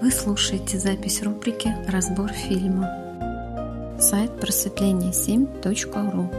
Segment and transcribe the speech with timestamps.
[0.00, 2.86] Вы слушаете запись рубрики «Разбор фильма».
[3.98, 6.30] Сайт просветление7.ру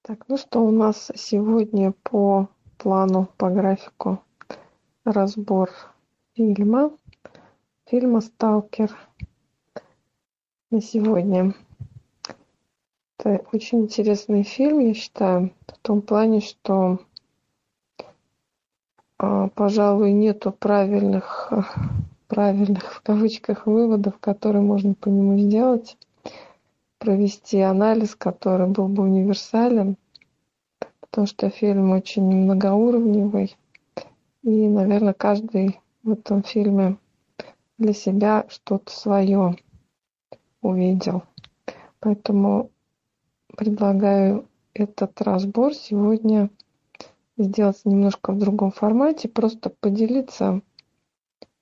[0.00, 2.48] Так, ну что у нас сегодня по
[2.78, 4.24] плану, по графику
[5.04, 5.70] разбор
[6.34, 6.90] фильма,
[7.84, 8.96] фильма «Сталкер»
[10.70, 11.54] на сегодня.
[13.18, 16.98] Это очень интересный фильм, я считаю, в том плане, что
[19.54, 21.52] пожалуй, нету правильных,
[22.28, 25.98] правильных в кавычках выводов, которые можно по нему сделать,
[26.98, 29.96] провести анализ, который был бы универсален,
[31.00, 33.56] потому что фильм очень многоуровневый,
[34.42, 36.96] и, наверное, каждый в этом фильме
[37.78, 39.56] для себя что-то свое
[40.62, 41.24] увидел.
[42.00, 42.70] Поэтому
[43.56, 46.48] предлагаю этот разбор сегодня
[47.44, 50.60] сделать немножко в другом формате, просто поделиться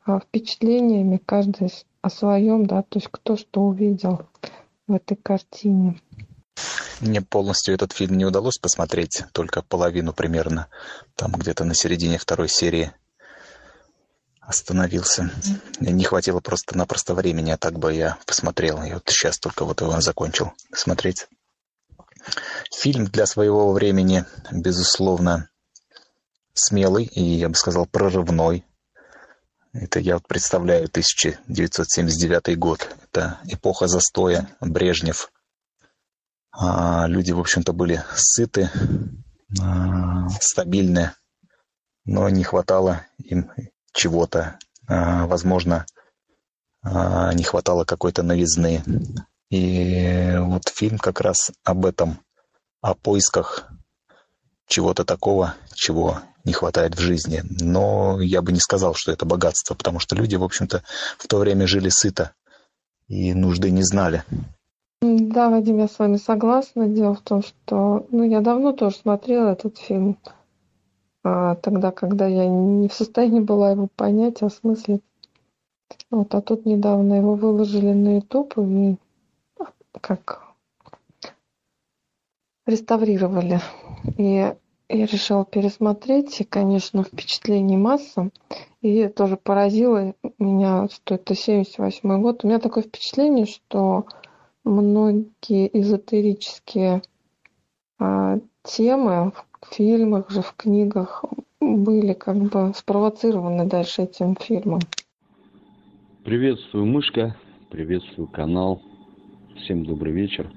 [0.05, 4.27] а, впечатлениями каждый о своем, да, то есть кто что увидел
[4.86, 6.00] в этой картине.
[7.00, 10.69] Мне полностью этот фильм не удалось посмотреть, только половину примерно,
[11.14, 12.92] там где-то на середине второй серии
[14.41, 15.30] остановился.
[15.78, 18.83] Не хватило просто-напросто времени, а так бы я посмотрел.
[18.83, 21.28] Я вот сейчас только вот его закончил смотреть.
[22.74, 25.50] Фильм для своего времени, безусловно,
[26.59, 28.64] смелый и, я бы сказал, прорывной.
[29.73, 32.97] Это я вот представляю 1979 год.
[33.05, 35.31] Это эпоха застоя, Брежнев.
[36.51, 38.70] А люди, в общем-то, были сыты,
[39.61, 41.12] а, стабильны,
[42.05, 43.51] но не хватало им
[43.92, 44.59] чего-то.
[44.86, 45.86] А, возможно,
[46.83, 48.83] а, не хватало какой-то новизны.
[49.51, 52.19] И вот фильм как раз об этом,
[52.81, 53.70] о поисках
[54.67, 57.42] чего-то такого, чего не хватает в жизни.
[57.61, 60.83] Но я бы не сказал, что это богатство, потому что люди, в общем-то,
[61.19, 62.33] в то время жили сыто
[63.08, 64.24] и нужды не знали.
[65.01, 66.89] Да, Вадим, я с вами согласна.
[66.89, 70.18] Дело в том, что ну, я давно тоже смотрела этот фильм,
[71.23, 75.02] а, тогда, когда я не в состоянии была его понять, осмыслить.
[76.11, 78.96] Вот, а тут недавно его выложили на YouTube и
[80.01, 80.48] как
[82.67, 83.61] реставрировали.
[84.17, 84.55] И
[84.88, 88.30] я решила пересмотреть, и, конечно, впечатлений масса.
[88.80, 92.42] И тоже поразило меня, что это 78 год.
[92.42, 94.06] У меня такое впечатление, что
[94.64, 97.02] многие эзотерические
[97.98, 101.24] а, темы в фильмах же, в книгах
[101.60, 104.80] были как бы спровоцированы дальше этим фильмом.
[106.24, 107.36] Приветствую, мышка.
[107.70, 108.80] Приветствую, канал.
[109.56, 110.50] Всем добрый вечер.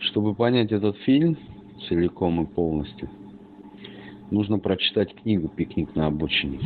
[0.00, 1.38] Чтобы понять этот фильм,
[1.88, 3.08] целиком и полностью,
[4.30, 6.60] нужно прочитать книгу «Пикник на обочине».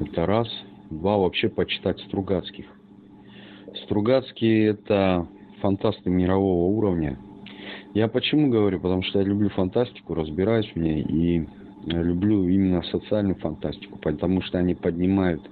[0.00, 0.48] Это раз.
[0.90, 2.66] Два, вообще почитать Стругацких.
[3.84, 5.28] Стругацкие– это
[5.60, 7.16] фантасты мирового уровня.
[7.94, 8.80] Я почему говорю?
[8.80, 11.46] Потому что я люблю фантастику, разбираюсь в ней и
[11.86, 15.42] люблю именно социальную фантастику, потому что они поднимают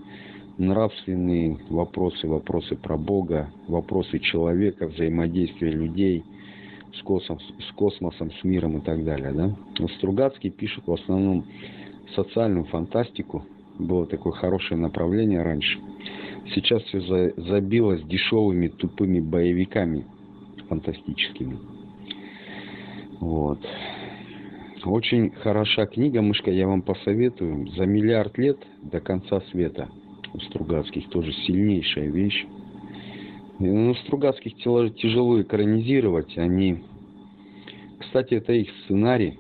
[0.56, 6.24] нравственные вопросы, вопросы про Бога, вопросы человека, взаимодействия людей–
[6.94, 9.32] с, космос, с космосом, с миром и так далее.
[9.32, 9.56] Да?
[9.78, 11.46] Вот Стругацкий пишет в основном
[12.14, 13.44] социальную фантастику.
[13.78, 15.78] Было такое хорошее направление раньше.
[16.54, 20.06] Сейчас все за, забилось дешевыми тупыми боевиками
[20.68, 21.58] фантастическими.
[23.20, 23.58] Вот.
[24.84, 27.68] Очень хороша книга, мышка, я вам посоветую.
[27.76, 29.88] За миллиард лет до конца света
[30.32, 32.46] у Стругацких тоже сильнейшая вещь.
[33.60, 36.38] Ну, Стругацких тяжело экранизировать.
[36.38, 36.84] Они,
[38.00, 39.38] кстати, это их сценарий,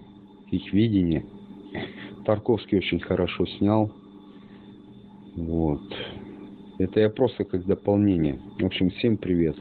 [0.50, 1.24] их видение.
[2.26, 3.92] Тарковский очень хорошо снял.
[5.36, 5.82] Вот.
[6.78, 8.40] Это я просто как дополнение.
[8.58, 9.56] В общем, всем привет.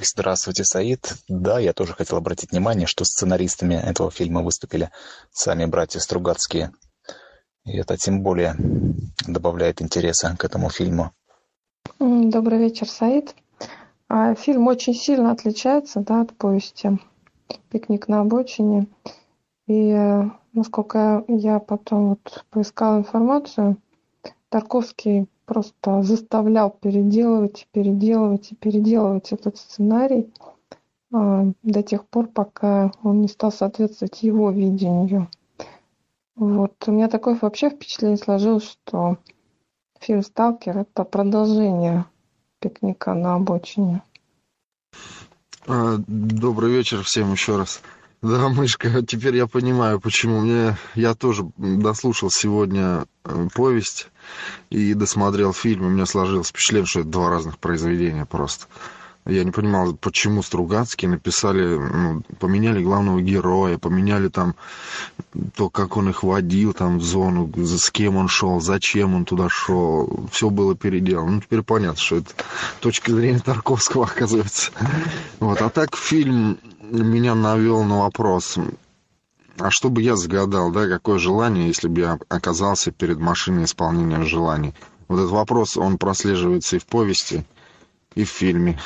[0.00, 1.16] Здравствуйте, Саид.
[1.28, 4.90] Да, я тоже хотел обратить внимание, что сценаристами этого фильма выступили
[5.32, 6.70] сами братья Стругацкие.
[7.66, 8.54] И это тем более
[9.26, 11.12] добавляет интереса к этому фильму.
[11.98, 13.34] Добрый вечер, Саид.
[14.08, 16.98] А, фильм очень сильно отличается да, от повести
[17.70, 18.86] «Пикник на обочине».
[19.66, 23.76] И э, насколько я потом вот поискала информацию,
[24.48, 30.32] Тарковский просто заставлял переделывать, переделывать и переделывать этот сценарий
[31.12, 35.28] а, до тех пор, пока он не стал соответствовать его видению.
[36.34, 36.74] Вот.
[36.86, 39.18] У меня такое вообще впечатление сложилось, что
[40.00, 42.04] Фильм «Сталкер»— это продолжение
[42.60, 44.02] «Пикника на обочине».
[45.66, 47.80] А, добрый вечер всем еще раз.
[48.22, 50.40] Да, мышка, теперь я понимаю, почему.
[50.40, 54.08] Мне я тоже дослушал сегодня э, повесть
[54.70, 58.66] и досмотрел фильм, и у меня сложилось впечатление, что это два разных произведения просто.
[59.26, 64.54] Я не понимал, почему Стругацкие написали, ну, поменяли главного героя, поменяли там
[65.56, 69.48] то, как он их водил там в зону, с кем он шел, зачем он туда
[69.48, 70.28] шел.
[70.30, 71.32] Все было переделано.
[71.32, 72.30] Ну, теперь понятно, что это
[72.80, 74.70] точка зрения Тарковского, оказывается.
[75.40, 75.60] Вот.
[75.60, 78.58] А так фильм меня навел на вопрос.
[79.58, 84.22] А что бы я загадал, да, какое желание, если бы я оказался перед машиной исполнения
[84.22, 84.72] желаний?
[85.08, 87.44] Вот этот вопрос, он прослеживается и в повести,
[88.14, 88.78] и в фильме.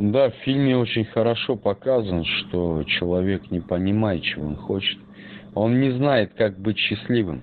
[0.00, 4.98] Да, в фильме очень хорошо показано, что человек не понимает, чего он хочет.
[5.54, 7.42] Он не знает, как быть счастливым.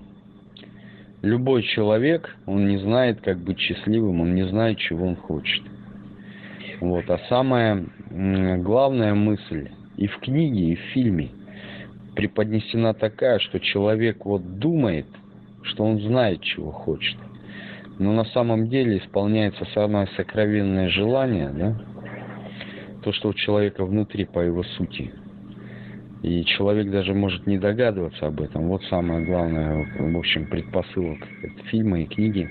[1.21, 5.61] Любой человек, он не знает, как быть счастливым, он не знает, чего он хочет.
[6.81, 7.07] Вот.
[7.11, 11.29] А самая главная мысль и в книге, и в фильме
[12.15, 15.05] преподнесена такая, что человек вот думает,
[15.61, 17.17] что он знает, чего хочет.
[17.99, 21.77] Но на самом деле исполняется самое сокровенное желание, да,
[23.07, 25.13] то, что у человека внутри по его сути.
[26.23, 28.67] И человек даже может не догадываться об этом.
[28.67, 31.19] Вот самое главное, в общем, предпосылок
[31.67, 32.49] фильма и книги.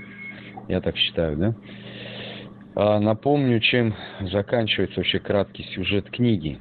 [0.67, 1.55] Я так считаю, да?
[2.75, 6.58] А напомню, чем заканчивается вообще краткий сюжет книги.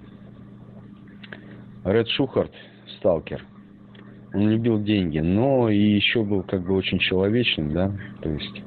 [1.86, 2.52] Ред Шухарт,
[2.98, 3.46] сталкер,
[4.34, 8.62] он любил деньги, но и еще был как бы очень человечным, да, то есть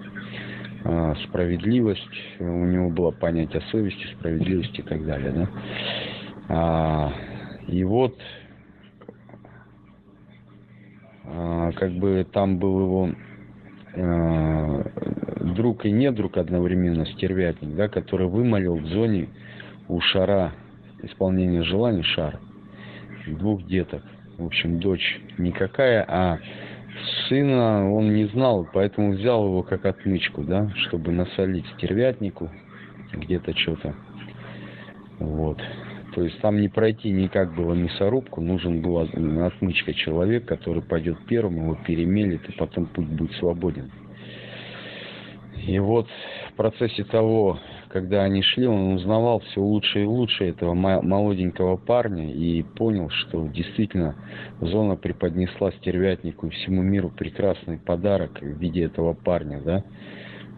[1.29, 2.03] справедливость,
[2.39, 5.49] у него было понятие совести, справедливости и так далее, да.
[6.49, 7.13] А,
[7.67, 8.19] и вот
[11.25, 13.11] а, как бы там был его
[13.95, 14.85] а,
[15.55, 19.29] друг и не друг одновременно, стервятник, да, который вымолил в зоне
[19.89, 20.53] у шара
[21.03, 22.41] исполнения желаний шар
[23.27, 24.03] двух деток.
[24.39, 26.39] В общем, дочь никакая, а
[27.29, 32.51] сына он не знал, поэтому взял его как отмычку, да, чтобы насолить стервятнику
[33.13, 33.95] где-то что-то.
[35.19, 35.61] Вот.
[36.15, 41.65] То есть там не пройти никак было мясорубку, нужен был отмычка человек, который пойдет первым,
[41.65, 43.91] его перемелит, и потом путь будет свободен.
[45.67, 46.09] И вот
[46.51, 52.33] в процессе того, когда они шли, он узнавал все лучше и лучше этого молоденького парня
[52.33, 54.15] и понял, что действительно
[54.61, 59.85] зона преподнесла стервятнику и всему миру прекрасный подарок в виде этого парня, да.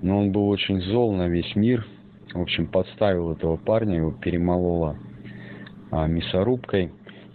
[0.03, 1.87] Но он был очень зол на весь мир,
[2.33, 4.97] в общем, подставил этого парня, его перемолола
[5.91, 6.93] а, мясорубкой.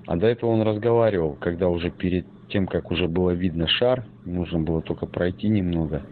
[0.07, 4.59] А до этого он разговаривал, когда уже перед тем, как уже было видно шар, нужно
[4.59, 6.03] было только пройти немного.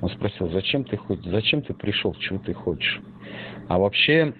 [0.00, 3.00] Он спросил, зачем ты хочешь, зачем ты пришел, чего ты хочешь?
[3.68, 4.34] А вообще,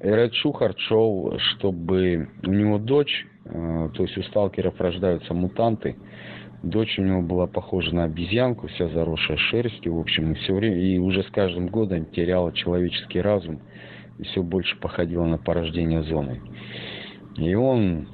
[0.00, 5.96] Ред Шухарт шел, чтобы у него дочь, э, то есть у сталкеров рождаются мутанты,
[6.62, 10.78] дочь у него была похожа на обезьянку, вся заросшая шерстью, в общем, и все время,
[10.78, 13.60] и уже с каждым годом теряла человеческий разум,
[14.18, 16.40] и все больше походила на порождение зоны.
[17.36, 18.08] И он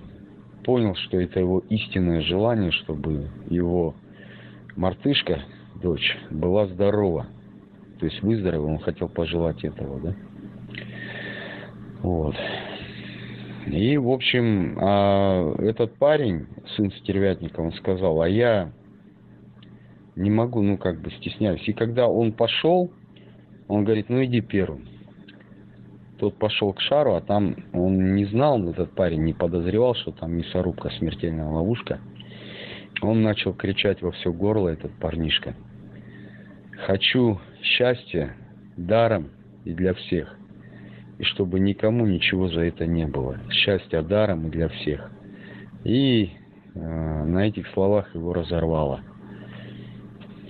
[0.64, 3.94] понял, что это его истинное желание, чтобы его
[4.76, 5.42] мартышка,
[5.82, 7.26] дочь, была здорова.
[7.98, 10.14] То есть выздоровела, он хотел пожелать этого, да?
[12.02, 12.34] Вот.
[13.66, 16.46] И, в общем, а этот парень,
[16.76, 18.72] сын стервятника, он сказал, а я
[20.16, 21.66] не могу, ну, как бы стесняюсь.
[21.68, 22.90] И когда он пошел,
[23.68, 24.88] он говорит, ну, иди первым.
[26.22, 30.36] Тот пошел к шару, а там он не знал, этот парень не подозревал, что там
[30.36, 31.98] мясорубка, смертельная ловушка.
[33.00, 35.56] Он начал кричать во все горло, этот парнишка.
[36.86, 38.36] Хочу счастья
[38.76, 39.30] даром
[39.64, 40.38] и для всех.
[41.18, 43.40] И чтобы никому ничего за это не было.
[43.50, 45.10] Счастья даром и для всех.
[45.82, 46.30] И
[46.76, 49.00] э, на этих словах его разорвало.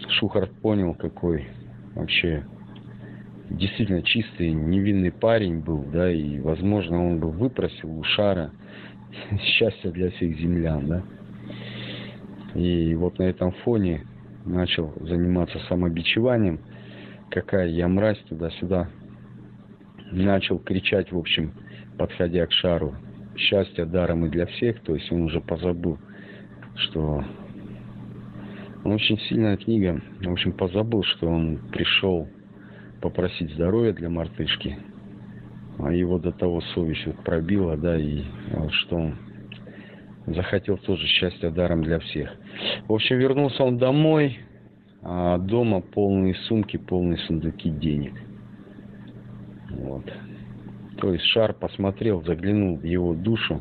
[0.06, 1.46] Шухарт понял, какой
[1.94, 2.44] вообще
[3.56, 8.50] действительно чистый, невинный парень был, да, и, возможно, он бы выпросил у Шара
[9.40, 11.02] счастье для всех землян, да.
[12.54, 14.04] И вот на этом фоне
[14.44, 16.60] начал заниматься самобичеванием,
[17.30, 18.88] какая я мразь туда-сюда.
[20.10, 21.54] Начал кричать, в общем,
[21.96, 22.94] подходя к шару,
[23.36, 25.98] счастье даром и для всех, то есть он уже позабыл,
[26.74, 27.24] что
[28.84, 32.28] очень сильная книга, в общем, позабыл, что он пришел
[33.02, 34.78] попросить здоровья для мартышки.
[35.78, 39.14] А его до того совесть вот пробила, да, и вот что он
[40.26, 42.30] захотел тоже счастья даром для всех.
[42.86, 44.38] В общем, вернулся он домой,
[45.02, 48.14] а дома полные сумки, полные сундуки денег.
[49.70, 50.04] Вот.
[51.12, 53.60] есть шар посмотрел, заглянул в его душу.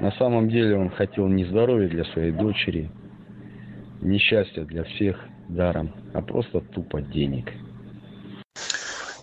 [0.00, 2.90] На самом деле он хотел не здоровья для своей дочери,
[4.02, 7.52] несчастья для всех даром, а просто тупо денег.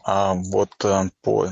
[0.03, 1.50] А вот э, по,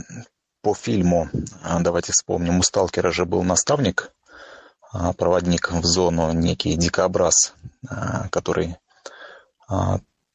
[0.62, 1.30] по фильму,
[1.64, 4.12] а, давайте вспомним, у Сталкера же был наставник,
[4.92, 7.54] а, проводник в зону, некий дикобраз,
[8.32, 8.78] который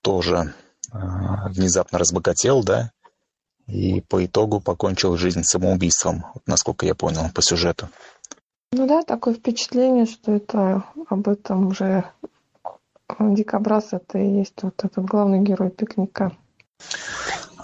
[0.00, 0.54] тоже
[0.92, 2.92] внезапно разбогател, да,
[3.66, 7.88] и по итогу покончил жизнь самоубийством, насколько я понял по сюжету.
[8.72, 12.04] Ну да, такое впечатление, что это об этом уже
[13.18, 16.32] Дикобраз это и есть вот этот главный герой пикника.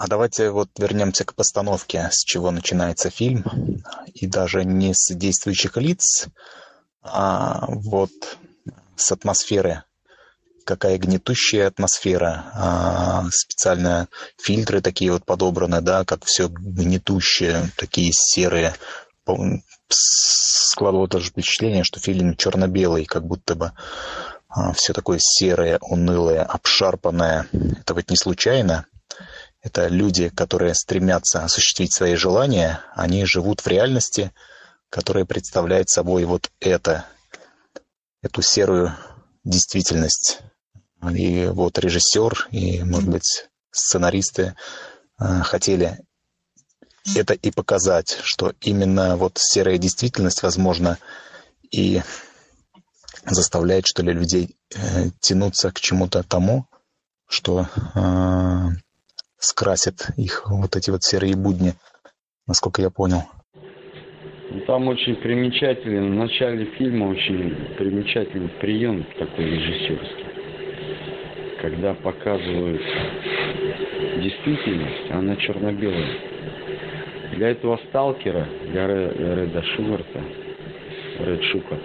[0.01, 3.43] А давайте вот вернемся к постановке, с чего начинается фильм.
[4.15, 6.25] И даже не с действующих лиц,
[7.03, 8.09] а вот
[8.95, 9.83] с атмосферы.
[10.65, 12.45] Какая гнетущая атмосфера.
[12.55, 14.07] А специально
[14.41, 18.73] фильтры такие вот подобраны, да, как все гнетущее, такие серые.
[19.87, 23.73] Складывало даже впечатление, что фильм черно-белый, как будто бы
[24.49, 27.45] а, все такое серое, унылое, обшарпанное.
[27.53, 28.87] Это ведь не случайно.
[29.61, 34.31] Это люди, которые стремятся осуществить свои желания, они живут в реальности,
[34.89, 37.05] которая представляет собой вот это,
[38.21, 38.95] эту серую
[39.43, 40.39] действительность.
[41.13, 44.55] И вот режиссер и, может быть, сценаристы
[45.19, 45.99] э, хотели
[47.15, 50.99] это и показать, что именно вот серая действительность, возможно,
[51.71, 52.01] и
[53.25, 56.67] заставляет, что ли, людей э, тянуться к чему-то тому,
[57.27, 58.67] что э,
[59.41, 61.73] скрасит их вот эти вот серые будни,
[62.47, 63.23] насколько я понял.
[64.51, 70.25] Ну, там очень примечательный, в начале фильма очень примечательный прием такой режиссерский.
[71.61, 72.81] Когда показывают
[74.21, 76.17] действительность, она черно-белая.
[77.33, 80.21] Для этого сталкера, для Реда Шугарта,
[81.19, 81.81] Ред Шукарт,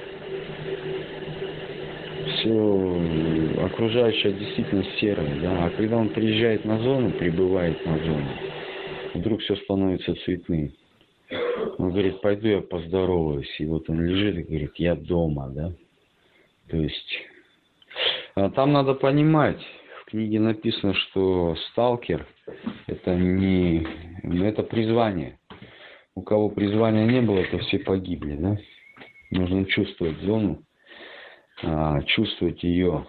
[2.26, 8.28] все окружающая действительность серая, да, а когда он приезжает на зону, прибывает на зону,
[9.14, 10.73] вдруг все становится цветным.
[11.78, 13.54] Он говорит, пойду я поздороваюсь.
[13.59, 15.73] И вот он лежит и говорит, я дома, да.
[16.68, 17.18] То есть,
[18.35, 19.61] а там надо понимать,
[20.02, 22.26] в книге написано, что сталкер
[22.87, 23.87] это не,
[24.23, 25.38] это призвание.
[26.14, 28.56] У кого призвания не было, то все погибли, да.
[29.30, 30.62] Нужно чувствовать зону,
[32.07, 33.07] чувствовать ее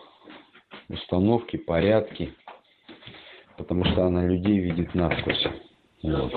[0.90, 2.34] установки, порядки,
[3.58, 5.48] потому что она людей видит насквозь.
[6.04, 6.32] Вот.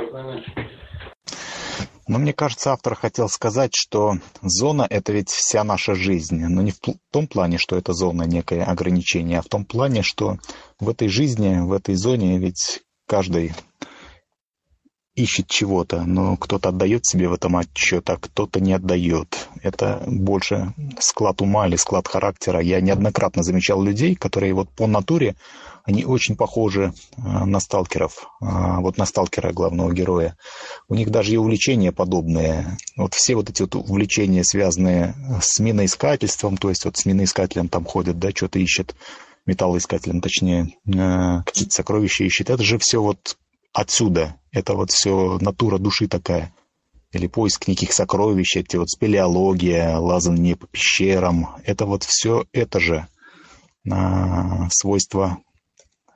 [2.08, 6.44] Но мне кажется, автор хотел сказать, что зона– это ведь вся наша жизнь.
[6.44, 6.80] Но не в
[7.12, 10.38] том плане, что это зона некое ограничение, а в том плане, что
[10.80, 13.52] в этой жизни, в этой зоне ведь каждый
[15.14, 19.48] ищет чего-то, но кто-то отдает себе в этом отчет, а кто-то не отдает.
[19.62, 22.60] Это больше склад ума или склад характера.
[22.60, 25.36] Я неоднократно замечал людей, которые вот по натуре,
[25.84, 30.36] они очень похожи а, на сталкеров, а, вот на сталкера главного героя.
[30.88, 32.76] У них даже и увлечения подобные.
[32.96, 37.84] Вот все вот эти вот увлечения, связанные с миноискательством, то есть вот с миноискателем там
[37.84, 38.94] ходят, да, что-то ищет
[39.46, 42.50] металлоискателем, точнее, а, какие-то сокровища ищет.
[42.50, 43.36] Это же все вот
[43.72, 44.36] отсюда.
[44.52, 46.52] Это вот все натура души такая.
[47.12, 51.56] Или поиск неких сокровищ, эти вот спелеология, лазание по пещерам.
[51.64, 53.08] Это вот все это же
[53.90, 55.38] а, свойство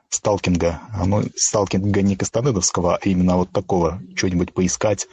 [0.09, 0.81] сталкинга.
[0.93, 4.01] Оно сталкинга не Кастанедовского, а именно вот такого.
[4.15, 5.07] Что-нибудь поискать,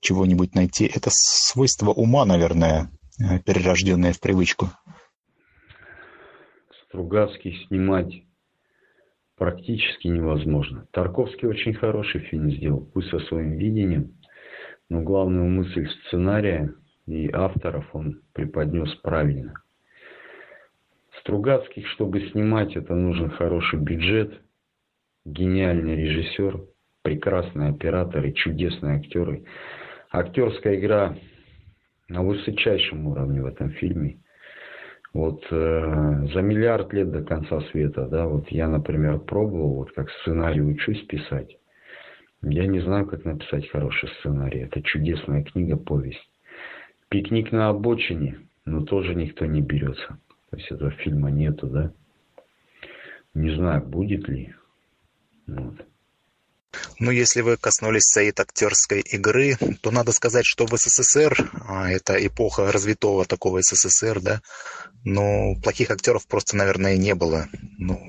[0.00, 0.86] чего-нибудь найти.
[0.86, 2.90] Это свойство ума, наверное,
[3.20, 4.70] э, перерожденное в привычку.
[6.88, 8.27] Стругацкий снимать
[9.38, 10.86] практически невозможно.
[10.90, 14.14] Тарковский очень хороший фильм сделал, пусть со своим видением,
[14.88, 16.74] но главную мысль сценария
[17.06, 19.54] и авторов он преподнес правильно.
[21.20, 24.40] Стругацких, чтобы снимать, это нужен хороший бюджет,
[25.24, 26.60] гениальный режиссер,
[27.02, 29.44] прекрасный оператор и чудесные актеры.
[30.10, 31.16] Актерская игра
[32.08, 34.20] на высочайшем уровне в этом фильме–
[35.14, 40.10] вот э, за миллиард лет до конца света, да, вот я, например, пробовал, вот как
[40.20, 41.56] сценарий учусь писать.
[42.42, 44.60] Я не знаю, как написать хороший сценарий.
[44.60, 46.30] Это чудесная книга, повесть.
[47.08, 50.18] Пикник на обочине, но тоже никто не берется.
[50.50, 51.92] То есть этого фильма нету, да.
[53.34, 54.54] Не знаю, будет ли.
[55.46, 55.74] Вот.
[57.00, 61.50] Ну, если вы коснулись Саид актерской игры, то надо сказать, что в СССР
[61.86, 64.40] это эпоха развитого такого СССР, да,
[65.04, 67.48] но плохих актеров просто, наверное, не было.
[67.78, 68.00] Ну,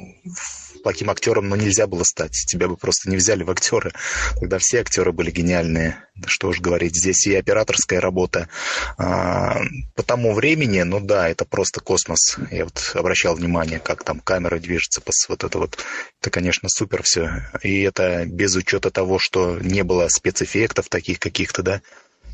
[0.84, 2.32] плохим актером, но нельзя было стать.
[2.48, 3.94] Тебя бы просто не взяли в актеры.
[4.40, 6.04] Тогда все актеры были гениальные.
[6.26, 8.50] Что уж говорить, здесь и операторская работа.
[8.98, 9.60] А,
[9.96, 12.38] по тому времени, ну да, это просто космос.
[12.52, 15.78] Я вот обращал внимание, как там камера движется, вот это вот.
[16.22, 17.50] Это, конечно, супер все.
[17.64, 21.82] И это без учета того, что не было спецэффектов таких каких-то, да,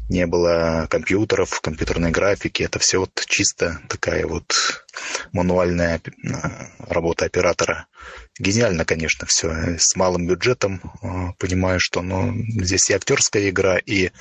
[0.09, 2.63] не было компьютеров, компьютерной графики.
[2.63, 4.53] Это все вот чисто такая вот
[5.31, 7.87] мануальная а, работа оператора.
[8.39, 9.77] Гениально, конечно, все.
[9.77, 14.11] С малым бюджетом а, понимаю, что ну, здесь и актерская игра, и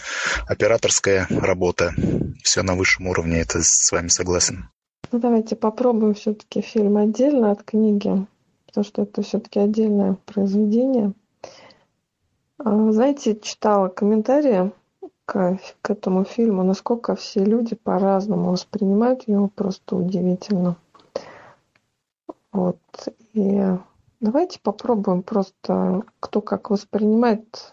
[0.47, 1.95] операторская работа.
[2.43, 4.69] Все на высшем уровне, это с вами согласен.
[5.13, 8.27] Ну, давайте попробуем все-таки фильм отдельно от книги,
[8.67, 11.13] потому что это все-таки отдельное произведение.
[12.59, 14.73] А, знаете, читала комментарии
[15.27, 20.77] к, к этому фильму, насколько все люди по-разному воспринимают его, просто удивительно.
[22.53, 22.79] Вот.
[23.33, 23.63] И
[24.21, 27.73] давайте попробуем просто, кто как воспринимает.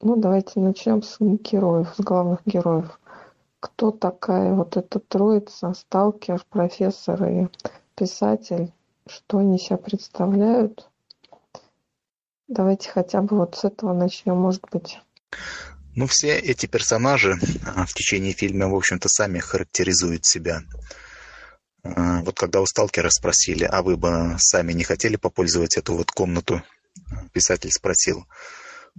[0.00, 3.00] Ну, давайте начнем с героев, с главных героев.
[3.60, 7.48] Кто такая вот эта троица, сталкер, профессор и
[7.94, 8.72] писатель,
[9.06, 10.90] что они себя представляют?
[12.48, 15.00] Давайте хотя бы вот с этого начнем, может быть.
[15.96, 20.62] Ну, все эти персонажи а, в течение фильма, в общем-то, сами характеризуют себя.
[21.82, 26.10] А, вот когда у сталкера спросили, а вы бы сами не хотели попользовать эту вот
[26.10, 26.62] комнату?
[27.32, 28.26] Писатель спросил.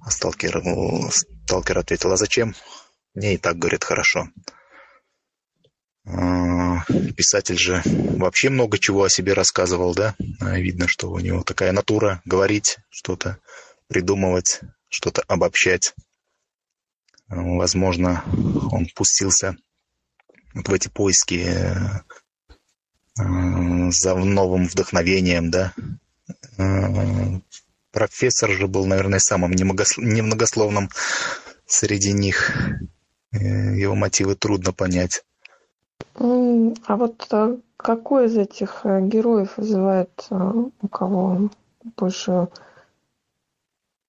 [0.01, 0.63] А сталкер,
[1.11, 2.55] сталкер ответил, а зачем?
[3.13, 4.29] Мне и так, говорит, хорошо.
[6.03, 6.83] А,
[7.15, 10.15] писатель же вообще много чего о себе рассказывал, да?
[10.39, 13.37] Видно, что у него такая натура говорить, что-то
[13.87, 15.93] придумывать, что-то обобщать.
[17.29, 18.23] Возможно,
[18.71, 19.57] он пустился
[20.53, 22.01] вот в эти поиски э,
[23.91, 25.73] за новым вдохновением, да.
[26.57, 27.39] Э,
[27.91, 30.89] профессор же был, наверное, самым немногословным
[31.65, 32.51] среди них.
[33.31, 33.37] Э,
[33.75, 35.23] его мотивы трудно понять.
[36.15, 37.31] А вот
[37.75, 41.49] какой из этих героев вызывает у кого
[41.97, 42.47] больше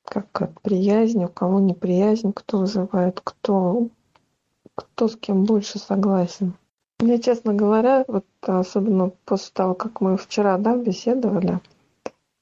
[0.08, 3.88] как приязнь, у кого неприязнь, кто вызывает, кто,
[4.74, 6.54] кто с кем больше согласен.
[7.00, 11.60] Мне, честно говоря, вот особенно после того, как мы вчера да, беседовали,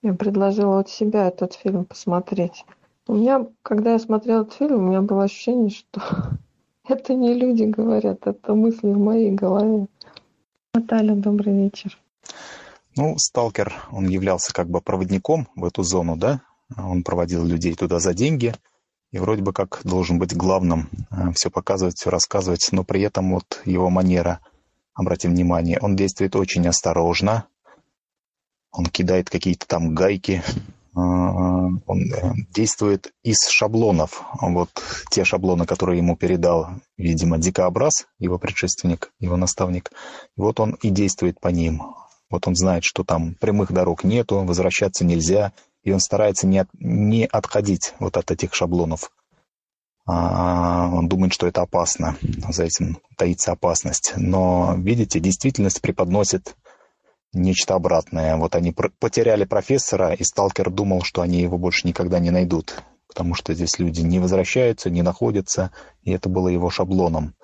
[0.02, 2.64] я предложила от себя этот фильм посмотреть.
[3.06, 6.00] У меня, когда я смотрела этот фильм, у меня было ощущение, что
[6.88, 9.88] это не люди говорят, это мысли в моей голове.
[10.74, 11.98] Наталья, добрый вечер.
[12.96, 16.40] Ну, сталкер, он являлся как бы проводником в эту зону, да,
[16.76, 18.54] он проводил людей туда за деньги
[19.12, 23.34] и вроде бы как должен быть главным, э, все показывать, все рассказывать, но при этом
[23.34, 24.40] вот его манера,
[24.94, 27.46] обратим внимание, он действует очень осторожно,
[28.70, 34.24] он кидает какие-то там гайки, э, он э, действует из шаблонов.
[34.40, 34.70] Вот
[35.10, 39.92] те шаблоны, которые ему передал, видимо, Дикообраз, его предшественник, его наставник.
[40.36, 41.82] И вот он и действует по ним.
[42.28, 45.52] Вот он знает, что там прямых дорог нету, возвращаться нельзя,
[45.86, 49.12] и он старается не, от, не отходить вот от этих шаблонов.
[50.04, 52.16] А, он думает, что это опасно,
[52.48, 54.12] за этим таится опасность.
[54.16, 56.56] Но, видите, действительность преподносит
[57.32, 58.36] нечто обратное.
[58.36, 63.34] Вот они потеряли профессора, и сталкер думал, что они его больше никогда не найдут, потому
[63.34, 65.70] что здесь люди не возвращаются, не находятся,
[66.02, 67.36] и это было его шаблоном.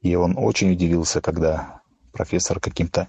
[0.00, 3.08] И он очень удивился, когда профессор каким-то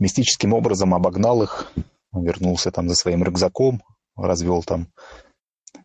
[0.00, 1.72] мистическим образом обогнал их,
[2.12, 3.82] вернулся там за своим рюкзаком,
[4.20, 4.88] развел там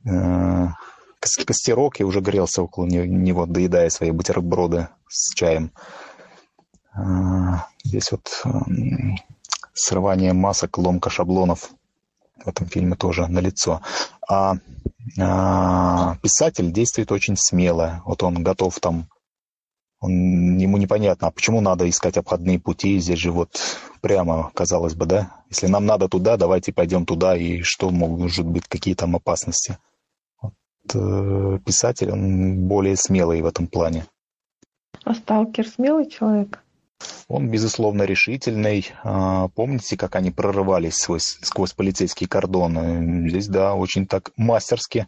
[0.06, 0.68] э,
[1.20, 5.72] костерок и уже грелся около него, доедая свои бутерброды с чаем.
[6.96, 8.44] Э, здесь вот
[9.74, 11.72] срывание масок, ломка шаблонов
[12.44, 13.82] в этом фильме тоже налицо.
[14.28, 14.56] А,
[15.20, 18.02] а писатель действует очень смело.
[18.06, 19.08] Вот он готов там
[20.06, 23.50] он, ему непонятно, а почему надо искать обходные пути, здесь же вот
[24.02, 28.68] прямо, казалось бы, да, если нам надо туда, давайте пойдем туда, и что могут быть,
[28.68, 29.78] какие там опасности.
[30.42, 30.54] Вот,
[30.94, 34.06] э, писатель, он более смелый в этом плане.
[35.04, 36.62] А сталкер смелый человек?
[37.28, 38.88] Он, безусловно, решительный.
[39.04, 43.30] А, помните, как они прорывались сквозь, сквозь полицейские кордоны?
[43.30, 45.08] Здесь, да, очень так мастерски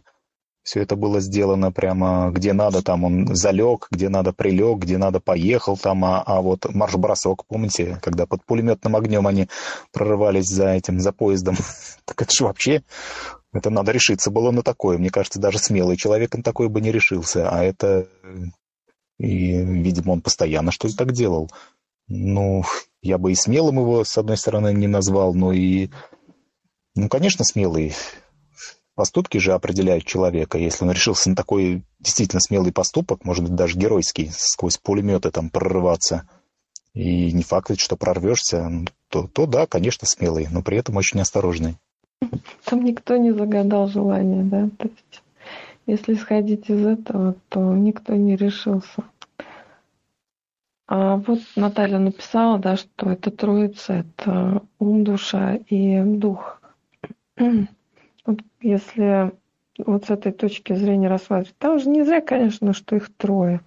[0.68, 5.18] все это было сделано прямо где надо, там он залег, где надо прилег, где надо
[5.18, 9.48] поехал там, а, а вот марш-бросок, помните, когда под пулеметным огнем они
[9.92, 11.56] прорывались за этим, за поездом,
[12.04, 12.82] так это же вообще,
[13.50, 16.92] это надо решиться было на такое, мне кажется, даже смелый человек на такое бы не
[16.92, 18.06] решился, а это
[19.18, 21.50] И, видимо, он постоянно что-то так делал.
[22.08, 22.62] Ну,
[23.00, 25.88] я бы и смелым его, с одной стороны, не назвал, но и...
[26.94, 27.94] Ну, конечно, смелый.
[28.98, 30.58] Поступки же определяют человека.
[30.58, 35.50] Если он решился на такой действительно смелый поступок, может быть, даже геройский, сквозь пулеметы там
[35.50, 36.28] прорываться,
[36.94, 38.68] и не факт, что прорвешься,
[39.08, 41.76] то, то да, конечно, смелый, но при этом очень осторожный.
[42.64, 44.68] Там никто не загадал желание, да?
[44.76, 45.22] То есть,
[45.86, 49.04] если исходить из этого, то никто не решился.
[50.88, 56.60] А вот Наталья написала, да, что это троица, это ум, душа и дух.
[58.28, 59.32] Вот если
[59.78, 63.62] вот с этой точки зрения рассматривать, там же не зря, конечно, что их трое.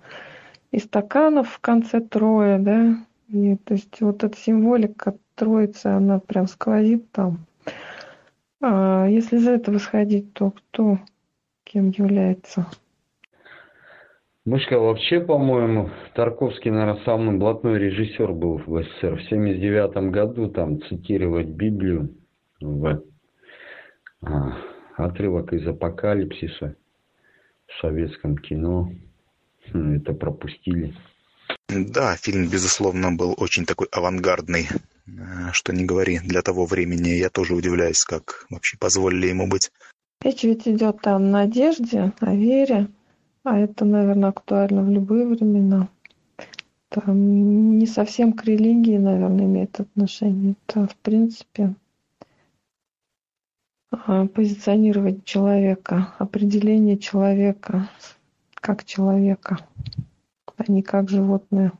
[0.71, 2.95] И стаканов в конце трое, да,
[3.29, 7.39] и, то есть вот эта символика троицы, она прям сквозит там.
[8.61, 10.99] А если из этого исходить, то кто
[11.63, 12.67] кем является?
[14.45, 19.15] Мышка вообще, по-моему, Тарковский, наверное, самый блатной режиссер был в СССР.
[19.15, 22.15] В 79 году там цитировать Библию
[22.59, 23.01] в
[24.97, 26.75] отрывок из «Апокалипсиса»
[27.67, 28.91] в советском кино.
[29.73, 30.93] Хм, это пропустили.
[31.69, 34.67] Да, фильм, безусловно, был очень такой авангардный.
[35.07, 39.71] Э, что не говори, для того времени я тоже удивляюсь, как вообще позволили ему быть.
[40.21, 42.87] Речь ведь идет о надежде, о вере,
[43.43, 45.89] а это, наверное, актуально в любые времена.
[46.89, 50.55] Там не совсем к религии, наверное, имеет отношение.
[50.67, 51.73] Это, в принципе, а,
[53.91, 57.89] позиционировать человека, определение человека
[58.55, 59.57] как человека,
[60.57, 61.73] а не как животное.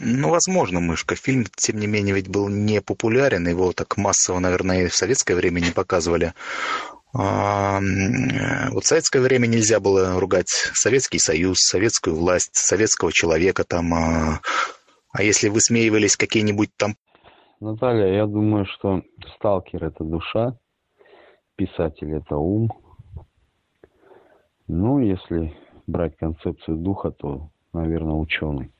[0.00, 1.16] Ну, возможно, «Мышка».
[1.16, 3.48] Фильм, тем не менее, ведь был не популярен.
[3.48, 6.34] Его так массово, наверное, и в советское время не показывали.
[7.12, 7.80] А,
[8.70, 13.92] вот в советское время нельзя было ругать Советский Союз, советскую власть, советского человека там.
[13.94, 14.40] А,
[15.10, 16.94] а если высмеивались какие-нибудь там...
[17.60, 19.02] Наталья, я думаю, что
[19.36, 20.56] сталкер– это душа,
[21.58, 22.70] писатель– это ум.
[24.66, 25.54] Ну, если
[25.86, 28.72] брать концепцию духа, то, наверное, ученый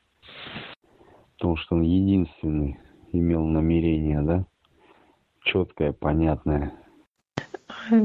[1.39, 2.81] потому что он единственный
[3.13, 4.45] имел намерение, да,
[5.41, 6.73] четкое, понятное.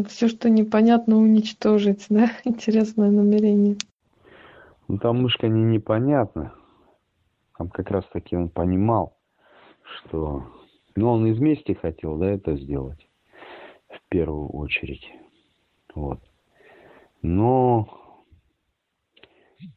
[0.07, 3.75] Все, что непонятно, уничтожить, да, интересное намерение.
[4.87, 6.53] Ну, там мышка не непонятно.
[7.57, 9.17] Там как раз таки он понимал,
[9.81, 10.43] что...
[10.95, 13.02] Ну, он из мести хотел, да, это сделать.
[14.13, 15.11] Первую очередь.
[15.95, 16.19] Вот.
[17.23, 17.87] Но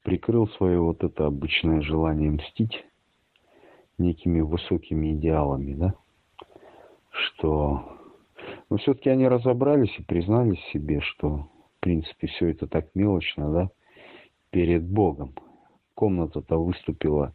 [0.03, 2.85] прикрыл свое вот это обычное желание мстить
[3.97, 5.95] некими высокими идеалами, да,
[7.09, 7.99] что
[8.69, 13.71] но все-таки они разобрались и признались себе, что, в принципе, все это так мелочно, да,
[14.51, 15.33] перед Богом.
[15.95, 17.35] Комната-то выступила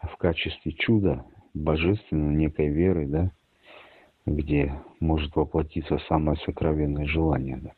[0.00, 3.32] в качестве чуда, божественной некой веры, да,
[4.26, 7.70] где может воплотиться самое сокровенное желание, да.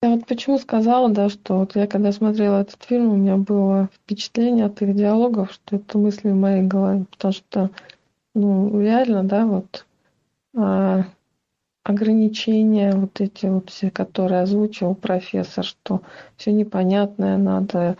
[0.00, 3.88] Я вот почему сказала, да, что вот я когда смотрела этот фильм, у меня было
[3.92, 7.70] впечатление от их диалогов, что это мысли в моей голове, потому что,
[8.32, 9.86] ну, реально, да, вот
[10.56, 11.04] а,
[11.82, 16.02] ограничения вот эти вот все, которые озвучил профессор, что
[16.36, 17.96] все непонятное надо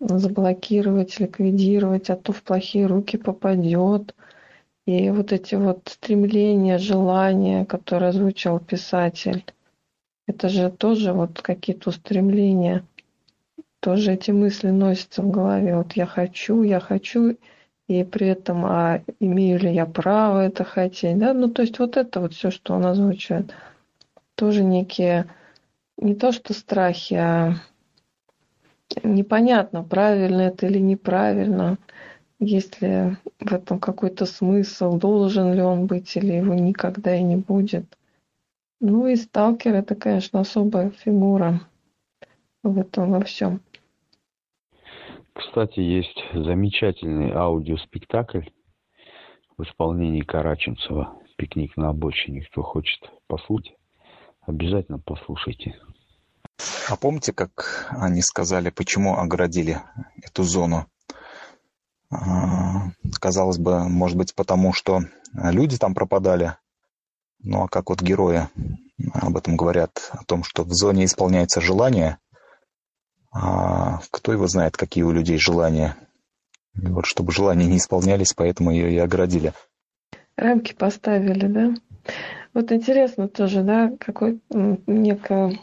[0.00, 4.14] заблокировать, ликвидировать, а то в плохие руки попадет.
[4.90, 9.44] И вот эти вот стремления, желания, которые озвучил писатель,
[10.26, 12.84] это же тоже вот какие-то устремления,
[13.78, 15.76] тоже эти мысли носятся в голове.
[15.76, 17.36] Вот я хочу, я хочу,
[17.86, 21.34] и при этом, а имею ли я право это хотеть, да?
[21.34, 23.54] Ну, то есть вот это вот все, что он озвучивает,
[24.34, 25.26] тоже некие,
[25.98, 27.54] не то что страхи, а
[29.04, 31.78] непонятно, правильно это или неправильно,
[32.40, 37.36] есть ли в этом какой-то смысл, должен ли он быть или его никогда и не
[37.36, 37.84] будет.
[38.80, 41.60] Ну и сталкер это, конечно, особая фигура
[42.62, 43.60] в этом во всем.
[45.34, 48.48] Кстати, есть замечательный аудиоспектакль
[49.56, 52.42] в исполнении Караченцева «Пикник на обочине».
[52.42, 53.74] Кто хочет послушать,
[54.40, 55.78] обязательно послушайте.
[56.88, 59.78] А помните, как они сказали, почему оградили
[60.22, 60.86] эту зону?
[63.20, 66.56] Казалось бы, может быть, потому что люди там пропадали,
[67.42, 68.48] ну а как вот герои
[69.14, 72.18] об этом говорят, о том, что в зоне исполняется желание,
[73.32, 75.96] а кто его знает, какие у людей желания.
[76.74, 79.52] И вот чтобы желания не исполнялись, поэтому ее и оградили.
[80.36, 81.74] Рамки поставили, да?
[82.54, 85.60] Вот интересно тоже, да, какое некое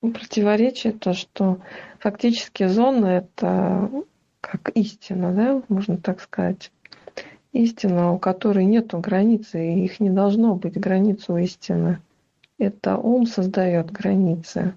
[0.00, 1.60] противоречие, то, что
[1.98, 3.90] фактически зона– это
[4.40, 6.70] как истина, да, можно так сказать.
[7.52, 12.00] Истина, у которой нет границы, и их не должно быть границ у истины.
[12.58, 14.74] Это ум создает границы.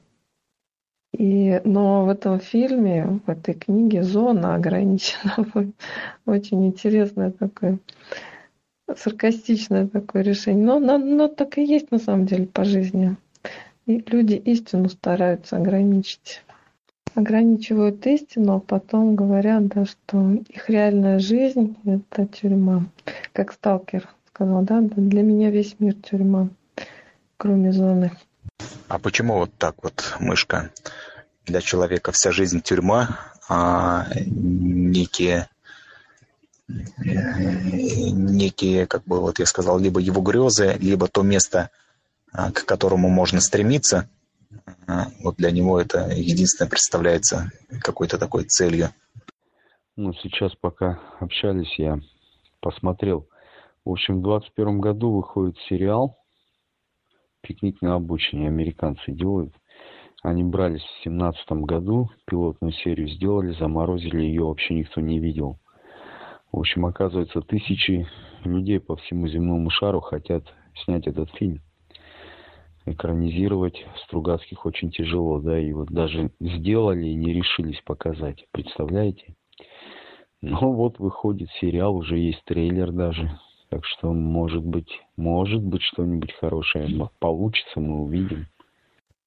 [1.17, 5.45] И, но в этом фильме, в этой книге зона ограничена.
[6.26, 7.80] Очень интересное такое,
[8.95, 10.65] саркастичное такое решение.
[10.65, 13.17] Но, но, но так и есть на самом деле по жизни.
[13.88, 16.43] И люди истину стараются ограничить.
[17.15, 22.86] Ограничивают истину, а потом говорят, да, что их реальная жизнь– это тюрьма.
[23.34, 26.50] Как сталкер сказал, да, для меня весь мир тюрьма,
[27.38, 28.12] кроме зоны.
[28.88, 30.71] А почему вот так вот, мышка?
[31.45, 33.19] Для человека вся жизнь тюрьма,
[33.50, 35.50] а некие
[38.12, 41.69] некие, как бы вот я сказал, либо его грезы, либо то место,
[42.32, 44.08] а, к которому можно стремиться,
[45.23, 48.89] вот для него это единственное представляется какой-то такой целью.
[49.95, 51.99] Ну, сейчас пока общались, я
[52.59, 53.27] посмотрел.
[53.85, 56.17] В общем, в 2021 году выходит сериал
[57.41, 58.47] «Пикник на обочине».
[58.47, 59.53] Американцы делают.
[60.23, 65.59] Они брались в 2017 году, пилотную серию сделали, заморозили, ее вообще никто не видел.
[66.51, 68.07] В общем, оказывается, тысячи
[68.43, 70.43] людей по всему земному шару хотят
[70.83, 71.61] снять этот фильм
[72.86, 79.36] экранизировать Стругацких очень тяжело, да, и вот даже сделали и не решились показать, представляете?
[80.41, 83.39] Ну вот выходит сериал, уже есть трейлер даже,
[83.70, 88.48] так что может быть, может быть что-нибудь хорошее получится, мы увидим.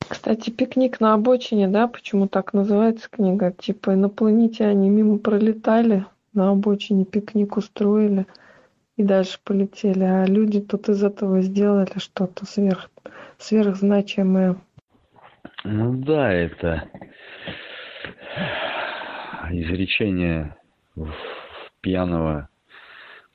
[0.06, 3.52] Кстати, пикник на обочине, да, почему так называется книга?
[3.52, 8.26] Типа инопланетяне мимо пролетали, на обочине пикник устроили
[8.96, 12.90] и дальше полетели, а люди тут из этого сделали что-то сверх
[13.38, 14.56] сверхзначимое.
[15.64, 16.88] Ну да, это
[19.50, 20.56] изречение
[21.80, 22.48] пьяного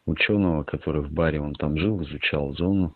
[0.06, 2.96] ученого, который в баре, он там жил, изучал зону.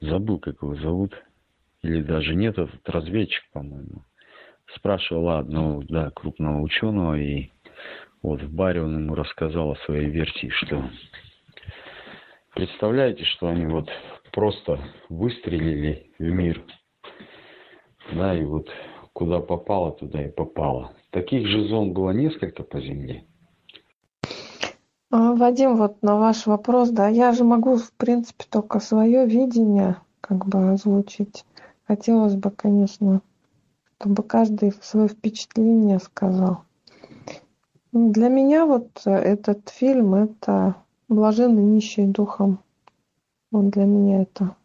[0.00, 1.14] Забыл, как его зовут.
[1.82, 4.04] Или даже нет, этот разведчик, по-моему.
[4.74, 7.50] Спрашивал одного, да, крупного ученого, и
[8.22, 10.84] вот в баре он ему рассказал о своей версии, что
[12.54, 13.88] представляете, что они вот
[14.32, 16.64] просто выстрелили в мир.
[18.12, 18.68] Да, и вот
[19.12, 20.92] куда попало, туда и попало.
[21.10, 23.24] Таких же зон было несколько по Земле.
[25.10, 29.96] А, Вадим, вот на ваш вопрос, да, я же могу, в принципе, только свое видение
[30.20, 31.44] как бы озвучить.
[31.86, 33.20] Хотелось бы, конечно,
[33.98, 36.62] чтобы каждый свое впечатление сказал.
[37.92, 40.76] Для меня вот этот фильм– это
[41.10, 42.60] блаженный нищий духом.
[43.50, 44.56] Вот для меня это.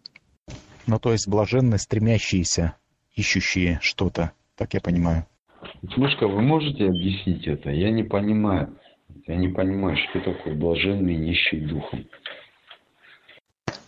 [0.87, 2.75] Ну, то есть блаженны стремящиеся,
[3.13, 5.25] ищущие что-то, так я понимаю.
[5.97, 7.71] Мышка, вы можете объяснить это?
[7.71, 8.77] Я не понимаю.
[9.27, 12.05] Я не понимаю, что такое блаженный нищий духом.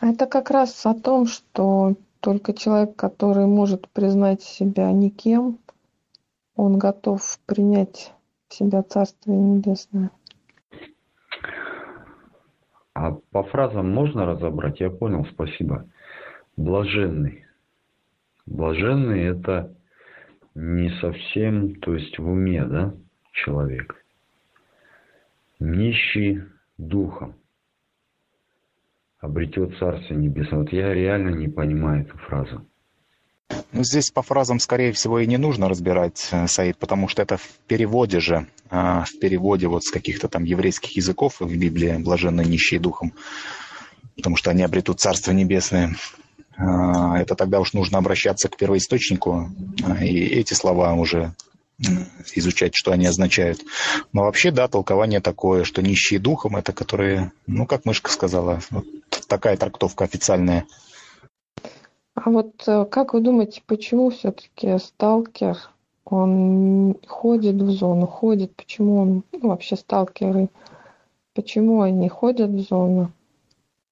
[0.02, 5.60] Это как раз о том, что только человек, который может признать себя никем,
[6.56, 8.14] он готов принять
[8.48, 10.10] в себя Царствие Небесное.
[13.00, 14.80] А по фразам можно разобрать?
[14.80, 15.88] Я понял, спасибо.
[16.56, 17.46] Блаженный.
[18.48, 19.72] Блаженный это
[20.56, 22.96] не совсем, то есть в уме, да,
[23.34, 24.04] человек.
[25.60, 26.42] Нищий
[26.80, 27.36] духом.
[29.20, 30.62] Обретет Царство Небесное.
[30.62, 32.66] Вот я реально не понимаю эту фразу.
[33.72, 37.38] Ну, здесь по фразам, скорее всего, и не нужно разбирать, э, Саид, потому что это
[37.38, 42.48] в переводе же, а, в переводе вот с каких-то там еврейских языков в Библии «блаженные
[42.48, 43.14] нищие духом»,
[44.16, 45.96] потому что они обретут Царство Небесное.
[46.58, 49.50] А, это тогда уж нужно обращаться к первоисточнику
[49.84, 51.34] а, и эти слова уже
[52.34, 53.62] изучать, что они означают.
[54.12, 58.86] Но вообще, да, толкование такое, что нищие духом, это которые, ну, как мышка сказала, вот
[59.28, 60.66] такая трактовка официальная–
[62.20, 65.56] а вот э, как вы думаете, почему все-таки сталкер,
[66.04, 70.50] он ходит в зону, ходит, почему он, ну, вообще сталкеры,
[71.36, 73.12] почему они ходят в зону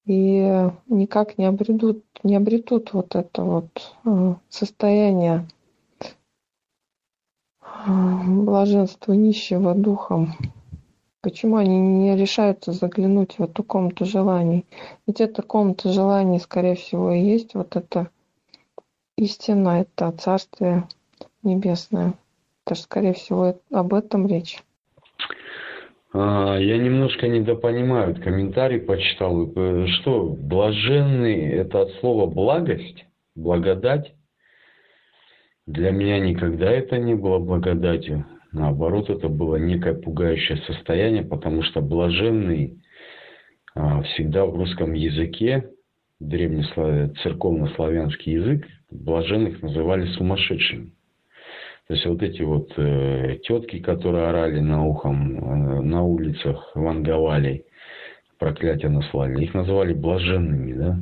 [0.06, 5.46] и никак не обретут, не обретут вот это вот э, состояние
[7.60, 7.90] э,
[8.26, 10.34] блаженства нищего духом.
[11.20, 14.66] Почему они не решаются заглянуть в эту комнату желаний?
[15.06, 18.10] Ведь эта комната желаний, скорее всего, и есть вот это
[19.16, 20.84] истина– это Царствие
[21.42, 22.14] Небесное.
[22.64, 24.58] Это же, скорее всего, об этом речь.
[26.12, 28.20] А, я немножко недопонимаю.
[28.22, 29.52] Комментарий почитал.
[29.54, 34.14] Э, что, блаженный– это от слова благость, благодать?
[35.66, 38.24] Для меня никогда это не было благодатью.
[38.52, 42.82] Наоборот, это было некое пугающее состояние, потому что блаженный
[43.74, 45.70] а, всегда в русском языке,
[46.20, 50.92] древнецерковно-славянский язык, блаженных называли сумасшедшими.
[51.88, 57.64] То есть вот эти вот э, тетки, которые орали на ухом э, на улицах, ванговали,
[58.38, 60.98] проклятия наслали, их называли блаженными, да?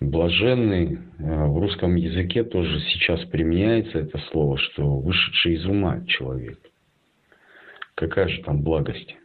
[0.00, 6.58] Блаженный э, в русском языке тоже сейчас применяется это слово, что вышедший из ума человек.
[7.94, 9.16] Какая же там благость?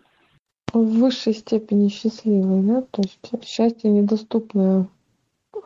[0.72, 2.84] В высшей степени счастливый, да?
[2.92, 4.88] То есть счастье недоступное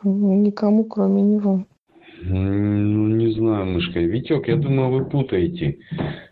[0.02, 1.64] никому, кроме него.
[2.22, 4.00] Ну, не знаю, мышка.
[4.00, 5.78] Витек, я думаю, вы путаете.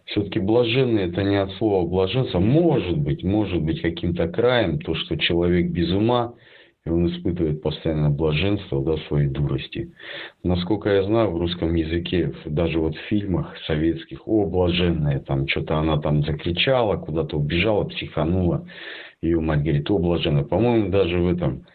[0.06, 2.38] Все-таки блаженный это не от слова блаженство.
[2.38, 6.34] Может быть, может быть каким-то краем то, что человек без ума,
[6.84, 9.92] и он испытывает постоянно блаженство да, своей дурости.
[10.42, 15.76] Насколько я знаю, в русском языке, даже вот в фильмах советских, о, блаженная, там что-то
[15.76, 18.66] она там закричала, куда-то убежала, психанула.
[19.20, 20.44] Ее мать говорит, о, блаженная.
[20.44, 21.66] По-моему, даже в этом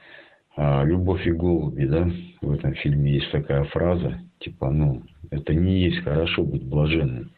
[0.58, 2.10] «Любовь и голуби», да,
[2.42, 7.32] в этом фильме есть такая фраза, типа, ну, это не есть хорошо быть блаженным.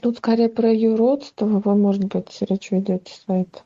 [0.00, 3.64] Тут скорее про юродство, вы, может быть, речь ведете сайт.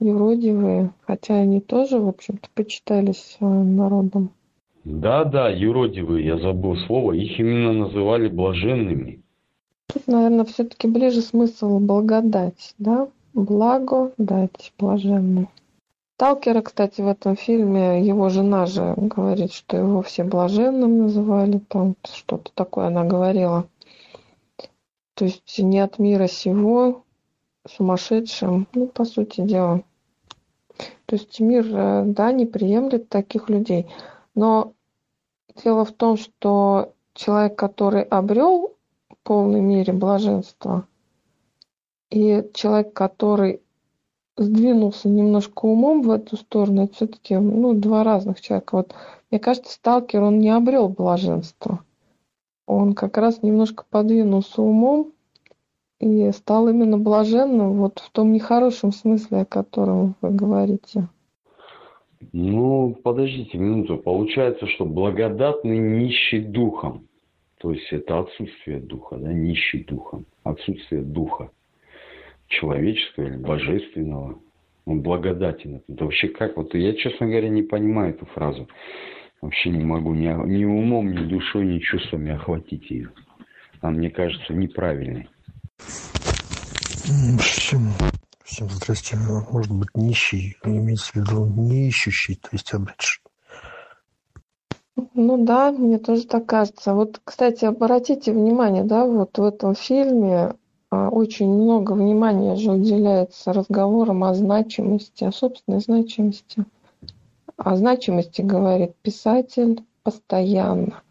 [0.00, 4.30] Юродивые, хотя они тоже, в общем-то, почитались э, народом.
[4.84, 9.22] Да, да, юродивые, я забыл слово, их именно называли блаженными.
[9.92, 13.08] Тут, наверное, все-таки ближе смысл благодать, да?
[13.34, 15.48] Благо дать блаженный.
[16.20, 21.96] Сталкера, кстати, в этом фильме, его жена же говорит, что его все блаженным называли, там
[22.04, 23.66] что-то такое она говорила.
[25.14, 27.04] То есть не от мира сего,
[27.66, 29.82] сумасшедшим, ну, по сути дела.
[31.06, 33.86] То есть мир, э, да, не приемлет таких людей.
[34.34, 34.74] Но
[35.64, 38.76] дело в том, что человек, который обрел
[39.08, 40.86] в полной мере блаженство,
[42.10, 43.62] и человек, который
[44.40, 48.76] сдвинулся немножко умом в эту сторону, это все-таки ну, два разных человека.
[48.76, 48.94] Вот,
[49.30, 51.84] мне кажется, сталкер, он не обрел блаженство.
[52.66, 55.12] Он как раз немножко подвинулся умом
[55.98, 61.08] и стал именно блаженным вот в том нехорошем смысле, о котором вы говорите.
[62.32, 63.98] Ну, подождите минуту.
[63.98, 67.06] Получается, что благодатный нищий духом.
[67.58, 70.24] То есть это отсутствие духа, да, нищий духом.
[70.44, 71.50] Отсутствие духа
[72.50, 74.38] человеческого или божественного.
[74.84, 75.82] Он благодатен.
[75.88, 76.56] Это вообще как?
[76.56, 78.68] Вот я, честно говоря, не понимаю эту фразу.
[79.40, 83.10] Вообще не могу ни, ни умом, ни душой, ни чувствами охватить ее.
[83.80, 85.28] Она мне кажется неправильной.
[87.38, 87.92] Всем,
[88.44, 89.16] всем здрасте.
[89.50, 93.22] Может быть, нищий, имеется в виду не ищущий, то есть обретший.
[95.14, 96.94] Ну да, мне тоже так кажется.
[96.94, 100.54] Вот, кстати, обратите внимание, да, вот в этом фильме
[100.90, 106.64] очень много внимания же уделяется разговорам о значимости, о собственной значимости.
[107.56, 111.02] О значимости говорит писатель постоянно.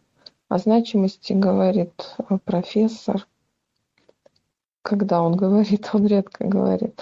[0.50, 3.28] О значимости говорит а, профессор.
[4.82, 7.00] Когда он говорит, он редко говорит.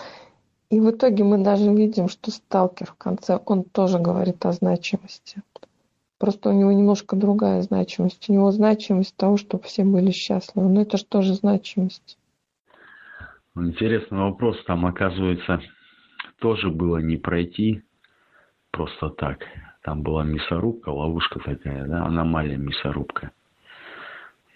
[0.69, 5.41] И в итоге мы даже видим, что сталкер в конце, он тоже говорит о значимости.
[6.17, 8.29] Просто у него немножко другая значимость.
[8.29, 10.67] У него значимость того, чтобы все были счастливы.
[10.67, 12.17] Но это же тоже значимость.
[13.65, 14.63] Интересный вопрос.
[14.65, 15.61] Там, оказывается,
[16.39, 17.83] тоже было не пройти
[18.71, 19.39] просто так.
[19.83, 23.31] Там была мясорубка, ловушка такая, да, аномалия мясорубка.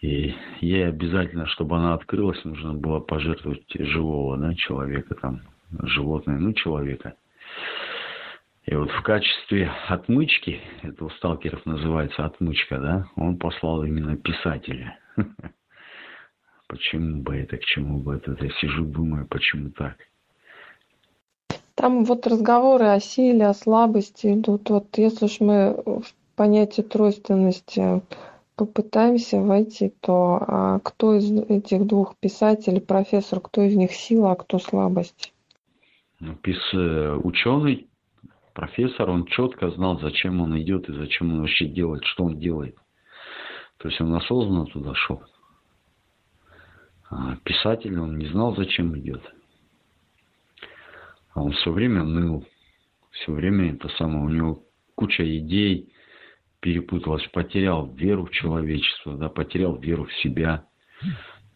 [0.02, 5.42] И ей обязательно, чтобы она открылась, нужно было пожертвовать живого да, человека, там,
[5.84, 7.16] животное, ну, человека.
[8.66, 15.00] И вот в качестве отмычки, это у сталкеров называется отмычка, да, он послал именно писателя.
[16.72, 18.38] Почему бы это, к чему бы это?
[18.40, 19.98] Я сижу, думаю, почему так?
[21.76, 24.70] Там вот разговоры о силе, о слабости идут.
[24.70, 26.06] Вот если уж мы в
[26.38, 28.02] понятие тройственности
[28.56, 34.36] попытаемся войти, то а кто из этих двух писателей, профессор, кто из них сила, а
[34.36, 35.34] кто слабость?
[36.22, 36.58] Ну, пис...
[36.74, 37.90] Э, ученый,
[38.54, 42.78] профессор, он четко знал, зачем он идет и зачем он вообще делает, что он делает.
[43.80, 45.22] То есть он осознанно туда шел.
[47.12, 49.22] А писатель, он не знал, зачем идет.
[51.34, 52.45] А он все время ныл.
[53.12, 54.64] Все время это самое, у него
[54.95, 55.93] куча идей
[56.62, 60.66] перепуталась, потерял веру в человечество, да, потерял веру в себя.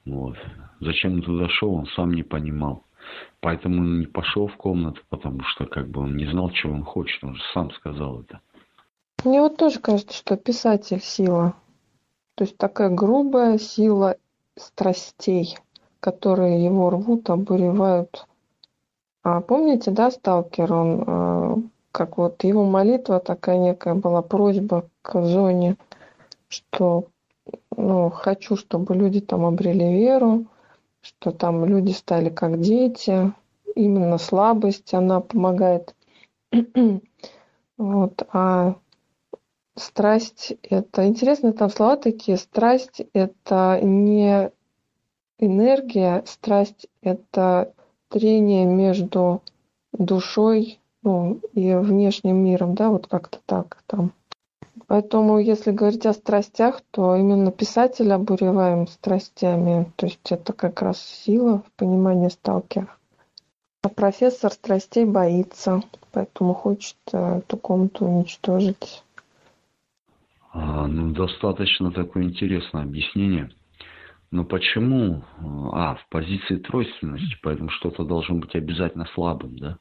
[0.03, 0.37] Вот.
[0.81, 2.83] Зачем он туда шел, он сам не понимал.
[3.39, 6.83] Поэтому он не пошел в комнату, потому что как бы он не знал, чего он
[6.83, 7.23] хочет.
[7.23, 8.41] Он же сам сказал это.
[9.23, 11.55] Мне вот тоже кажется, что писатель сила.
[12.35, 14.17] То есть такая грубая сила
[14.57, 15.57] страстей,
[15.99, 18.27] которые его рвут, обуревают.
[19.23, 21.55] А помните, да, сталкер, он э,
[21.91, 25.77] как вот его молитва такая некая была, просьба к зоне,
[26.47, 27.05] что
[27.75, 30.45] ну, хочу, чтобы люди там обрели веру,
[31.01, 33.31] что там люди стали как дети,
[33.75, 35.95] именно слабость, она помогает.
[37.77, 38.75] вот, а
[39.75, 44.51] страсть это интересно, там слова такие, страсть это не
[45.39, 47.73] энергия, страсть это
[48.09, 49.41] трение между
[49.91, 54.11] душой ну, и внешним миром, да, вот как-то так там.
[54.87, 60.99] Поэтому, если говорить о страстях, то именно писатель обуреваем страстями, то есть это как раз
[60.99, 62.89] сила в понимании сталкера.
[63.81, 69.03] А профессор страстей боится, поэтому хочет эту комнату уничтожить.
[70.57, 73.51] А, ну, достаточно такое интересное объяснение.
[74.31, 75.21] Но почему?
[75.73, 79.77] А, в позиции тройственности, поэтому что-то должно быть обязательно слабым, да?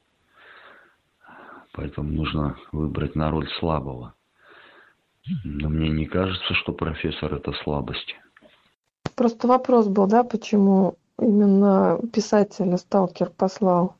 [1.71, 4.15] Поэтому нужно выбрать на роль слабого.
[5.45, 8.13] Но мне не кажется, что профессор это слабость.
[9.15, 13.95] Просто вопрос был, да, почему именно писателя Сталкер послал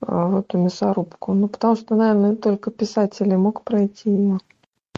[0.00, 1.34] а, в эту мясорубку.
[1.34, 4.38] Ну, потому что, наверное, только писатель мог пройти ее.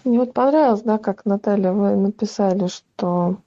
[0.06, 3.38] Мне вот понравилось, да, как Наталья, вы написали, что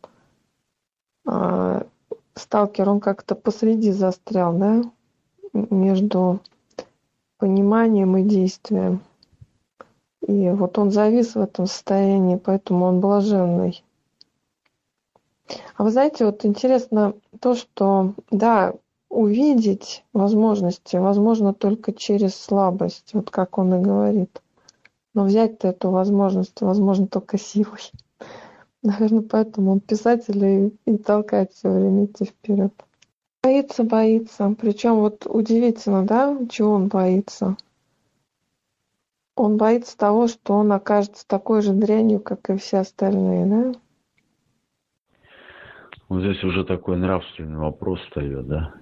[1.26, 1.84] э,
[2.36, 4.82] сталкер, он как-то посреди застрял, да,
[5.54, 6.42] между
[7.38, 9.02] пониманием и действием.
[10.28, 13.82] И вот он завис в этом состоянии, поэтому он блаженный.
[15.78, 18.74] А вы знаете, вот интересно то, что, да,
[19.08, 24.42] увидеть возможности возможно только через слабость, вот как он и говорит.
[25.14, 27.92] Но взять-то эту возможность возможно только силой.
[28.84, 32.74] Наверное, поэтому он писатель и, и толкает все время идти вперед.
[33.42, 34.56] Боится, боится.
[34.60, 37.58] Причем вот удивительно, да, чего он боится.
[39.36, 43.80] Он боится того, что он окажется такой же дрянью, как и все остальные, да?
[46.10, 48.74] Вот здесь уже такой нравственный вопрос встает, да?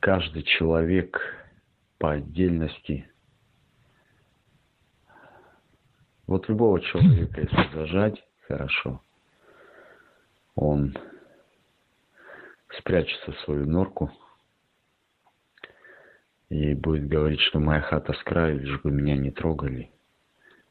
[0.00, 1.20] Каждый человек
[1.96, 3.08] по отдельности
[6.26, 9.02] Вот любого человека, если зажать, хорошо,
[10.54, 10.96] он
[12.78, 14.10] спрячется в свою норку
[16.48, 19.90] и будет говорить, что моя хата с краю, лишь бы меня не трогали.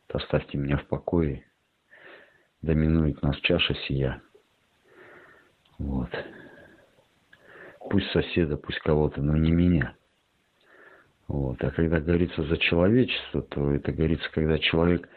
[0.09, 1.43] Оставьте меня в покое.
[2.61, 4.21] Доминует нас чаша сия.
[5.79, 6.09] Вот.
[7.89, 9.95] Пусть соседа, пусть кого-то, но не меня.
[11.27, 11.63] Вот.
[11.63, 15.09] А когда говорится за человечество, то это говорится, когда человек,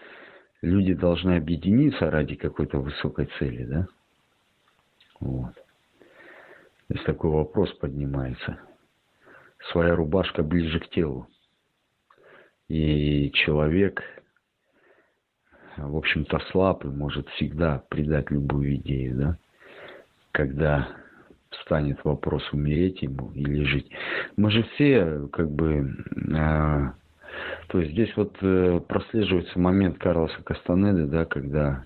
[0.67, 3.87] люди должны объединиться ради какой-то высокой цели, да?
[5.21, 5.55] Вот.
[6.89, 8.59] Здесь такой вопрос поднимается.
[9.71, 11.29] Своя рубашка ближе к телу.
[12.69, 14.03] И человек,
[15.77, 19.39] в общем-то, слаб и может всегда предать любую идею, да?
[20.33, 20.89] Когда
[21.51, 23.91] встанет вопрос умереть ему или жить.
[24.37, 25.95] Мы же все как бы...
[27.69, 31.85] То есть здесь вот э, прослеживается момент Карлоса Кастанеды, да, когда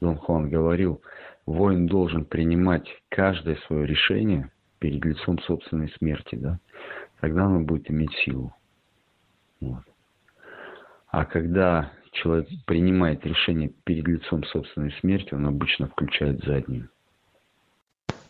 [0.00, 1.00] Дон Хуан говорил,
[1.46, 6.58] воин должен принимать каждое свое решение перед лицом собственной смерти, да,
[7.20, 8.54] тогда оно будет иметь силу.
[9.60, 9.82] Вот.
[11.08, 16.88] А когда человек принимает решение перед лицом собственной смерти, он обычно включает заднюю.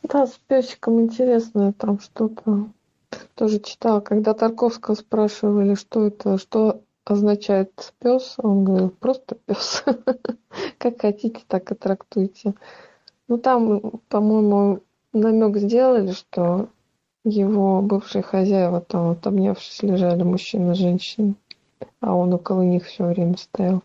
[0.03, 2.69] Да, с песиком интересно, там что-то
[3.35, 9.85] тоже читала, когда Тарковского спрашивали, что это, что означает пес, он говорил, просто пес.
[10.79, 12.55] Как хотите, так и трактуйте.
[13.29, 14.81] Ну, там, по-моему,
[15.13, 16.69] намек сделали, что
[17.25, 21.35] его бывшие хозяева там, вот, обнявшись, лежали мужчина и женщина,
[22.01, 23.83] а он около них все время стоял.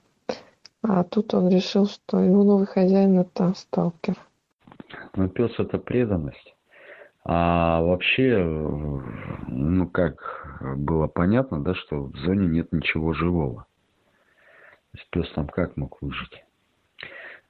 [0.81, 4.17] А тут он решил, что его новый хозяин это сталкер.
[5.15, 6.55] Ну, пес это преданность.
[7.30, 8.38] А вообще,
[9.47, 13.67] ну как было понятно, да, что в зоне нет ничего живого.
[14.93, 16.45] То есть пес там как мог выжить?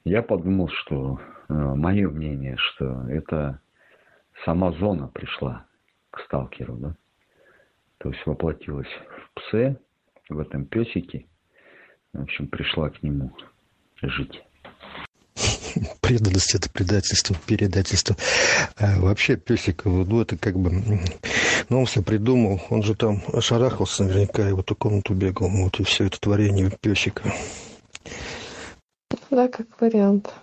[0.04, 3.62] Я подумал, что э, мое мнение, что это
[4.46, 5.68] сама зона пришла
[6.10, 6.96] к сталкеру, да?
[8.00, 9.80] То есть воплотилась в псе,
[10.28, 11.28] в этом песике,
[12.14, 13.32] в общем, пришла к нему
[14.02, 14.44] жить.
[16.02, 18.16] Преданность– это предательство, передательство.
[18.78, 20.72] А вообще Песикова, ну это как бы,
[21.70, 25.80] ну он все придумал, он же там ошарахался наверняка и в эту комнату бегал, вот
[25.80, 27.32] и все это творение Песика.
[29.30, 30.34] Да, как вариант.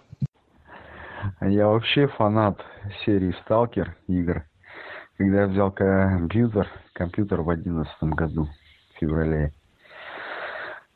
[1.40, 2.60] Я вообще фанат
[3.04, 4.44] серии «Сталкер» игр.
[5.16, 8.48] Когда я взял компьютер, компьютер в одиннадцатом году,
[8.94, 9.52] в феврале,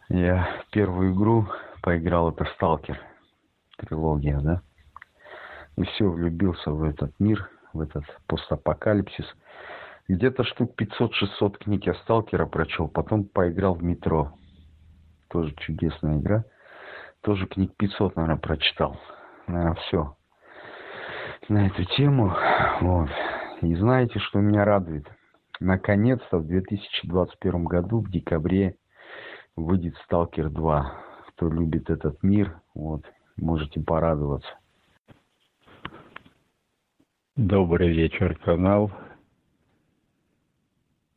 [0.09, 1.47] я первую игру
[1.82, 3.01] поиграл, это «Сталкер»,
[3.79, 4.62] трилогия, да?
[5.76, 9.26] И все, влюбился в этот мир, в этот постапокалипсис.
[10.09, 14.33] Где-то штук 500-600 книг я «Сталкера» прочел, потом поиграл в «Метро».
[15.29, 16.45] Тоже чудесная игра.
[17.22, 18.99] Тоже книг 500, наверное, прочитал.
[19.47, 20.18] Наверное, все
[21.49, 22.35] на эту тему.
[22.81, 23.09] Вот.
[23.62, 25.07] И знаете, что меня радует?
[25.61, 28.76] Наконец-то в 2021 году, в декабре,
[29.57, 30.83] выйдет «Сталкер 2».
[31.29, 33.05] Кто любит этот мир, вот,
[33.39, 34.49] можете порадоваться.
[37.36, 38.91] Добрый вечер, канал.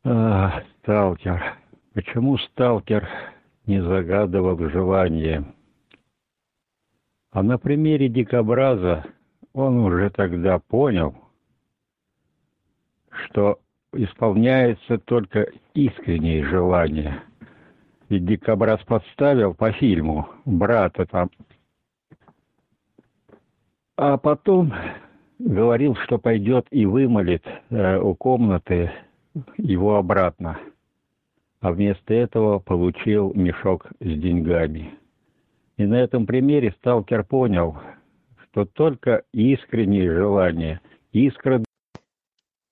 [0.04, 1.58] А, сталкер.
[1.94, 3.08] Почему сталкер
[3.66, 5.44] не загадывал желание?
[7.32, 9.06] А на примере дикобраза
[9.54, 11.16] он уже тогда понял,
[13.10, 13.60] что
[13.94, 17.24] исполняется только искренние желания.
[18.10, 21.30] Ведь Дикобраз подставил по фильму брата там.
[24.04, 24.74] А потом
[25.38, 28.92] говорил, что пойдет и вымолит э, у комнаты
[29.58, 30.58] его обратно.
[31.60, 34.96] А вместо этого получил мешок с деньгами.
[35.78, 37.78] И на этом примере сталкер понял,
[38.46, 40.82] что только искренние желания,
[41.12, 41.62] искра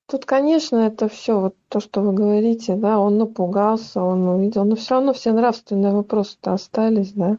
[0.07, 4.75] Тут, конечно, это все вот то, что вы говорите, да, он напугался, он увидел, но
[4.75, 7.38] все равно все нравственные вопросы-то остались, да.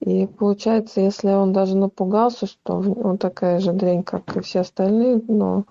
[0.00, 5.22] И получается, если он даже напугался, что он такая же дрянь, как и все остальные,
[5.28, 5.66] но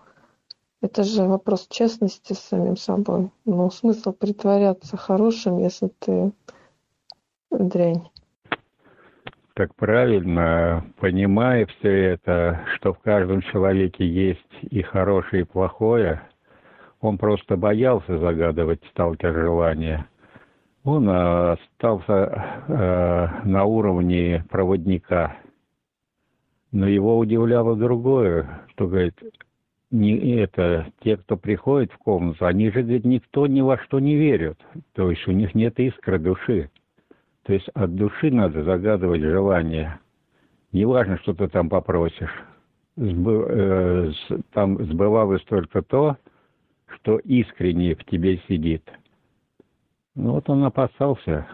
[0.82, 3.32] это же вопрос честности с самим собой.
[3.46, 6.32] Ну, смысл притворяться хорошим, если ты
[7.52, 8.08] дрянь.
[9.56, 16.22] Так правильно, понимая все это, что в каждом человеке есть и хорошее, и плохое,
[17.02, 20.08] он просто боялся загадывать сталкер желания.
[20.84, 25.38] Он э, остался э, на уровне проводника.
[26.72, 29.16] Но его удивляло другое, что, говорит,
[29.92, 34.16] не это, те, кто приходит в комнату, они же, говорит, никто ни во что не
[34.16, 34.60] верят.
[34.94, 36.70] То есть у них нет искры души.
[37.44, 40.00] То есть от души надо загадывать желание.
[40.72, 42.34] Неважно, что ты там попросишь.
[42.96, 44.12] Сбы, э,
[44.54, 46.18] там сбывалось только то,
[46.88, 48.84] что искренне в тебе сидит.
[50.22, 51.48] Ну вот он опасался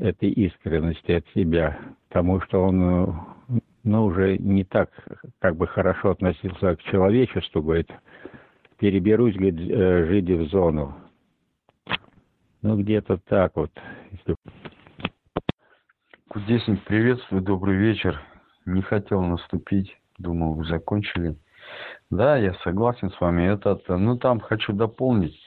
[0.00, 1.78] этой искренности от себя,
[2.08, 3.24] потому что он
[3.84, 4.90] ну, уже не так
[5.38, 7.90] как бы хорошо относился к человечеству, говорит,
[8.76, 10.94] переберусь, говорит, э, жить в зону.
[12.60, 13.70] Ну, где-то так вот.
[16.28, 18.20] Кудесник, приветствую, добрый вечер.
[18.66, 21.34] Не хотел наступить, думал, вы закончили.
[22.10, 23.54] Да, я согласен с вами.
[23.54, 25.40] Этот, ну там хочу дополнить.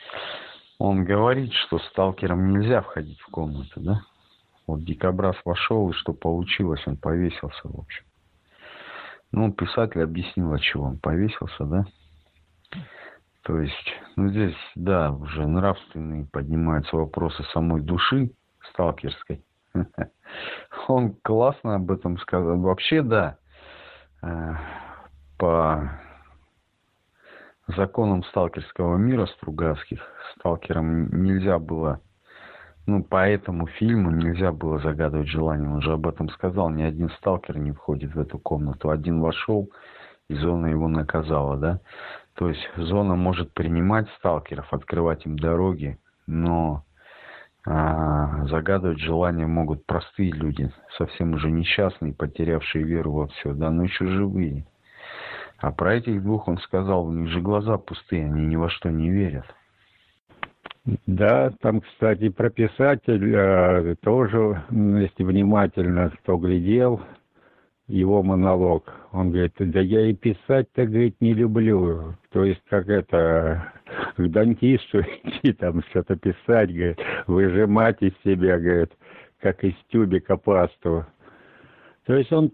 [0.79, 4.01] Он говорит, что сталкерам нельзя входить в комнату, да?
[4.65, 8.03] Вот дикобраз вошел, и что получилось, он повесился, в общем.
[9.31, 11.85] Ну, писатель объяснил, от чего он повесился, да?
[13.43, 18.31] То есть, ну здесь, да, уже нравственные поднимаются вопросы самой души
[18.69, 19.43] сталкерской.
[20.87, 22.57] Он классно об этом сказал.
[22.59, 23.37] Вообще, да,
[24.21, 24.53] э,
[25.37, 25.99] по
[27.75, 30.01] законам сталкерского мира Стругацких
[30.35, 32.01] сталкерам нельзя было,
[32.85, 35.69] ну, по этому фильму нельзя было загадывать желание.
[35.69, 36.69] Он же об этом сказал.
[36.69, 38.89] Ни один сталкер не входит в эту комнату.
[38.89, 39.69] Один вошел,
[40.27, 41.79] и зона его наказала, да.
[42.35, 45.97] То есть зона может принимать сталкеров, открывать им дороги,
[46.27, 46.83] но
[47.65, 53.83] а, загадывать желания могут простые люди, совсем уже несчастные, потерявшие веру во все, да, но
[53.83, 54.65] еще живые.
[55.63, 58.89] А про этих двух он сказал, у них же глаза пустые, они ни во что
[58.89, 59.45] не верят.
[61.07, 66.99] Да, там, кстати, про писателя э, тоже, если внимательно кто глядел,
[67.87, 68.93] его монолог.
[69.13, 72.17] Он говорит, да я и писать-то, говорит, не люблю.
[72.31, 73.71] То есть, как это,
[74.17, 78.91] к дантисту идти там что-то писать, говорит, выжимать из себя, говорит,
[79.39, 81.05] как из тюбика пасту.
[82.05, 82.51] То есть он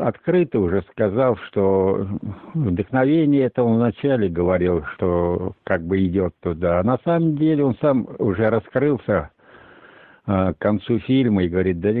[0.00, 2.08] открыто уже сказал, что
[2.54, 6.80] вдохновение это он вначале говорил, что как бы идет туда.
[6.80, 9.30] А на самом деле он сам уже раскрылся
[10.26, 11.92] а, к концу фильма и говорит, да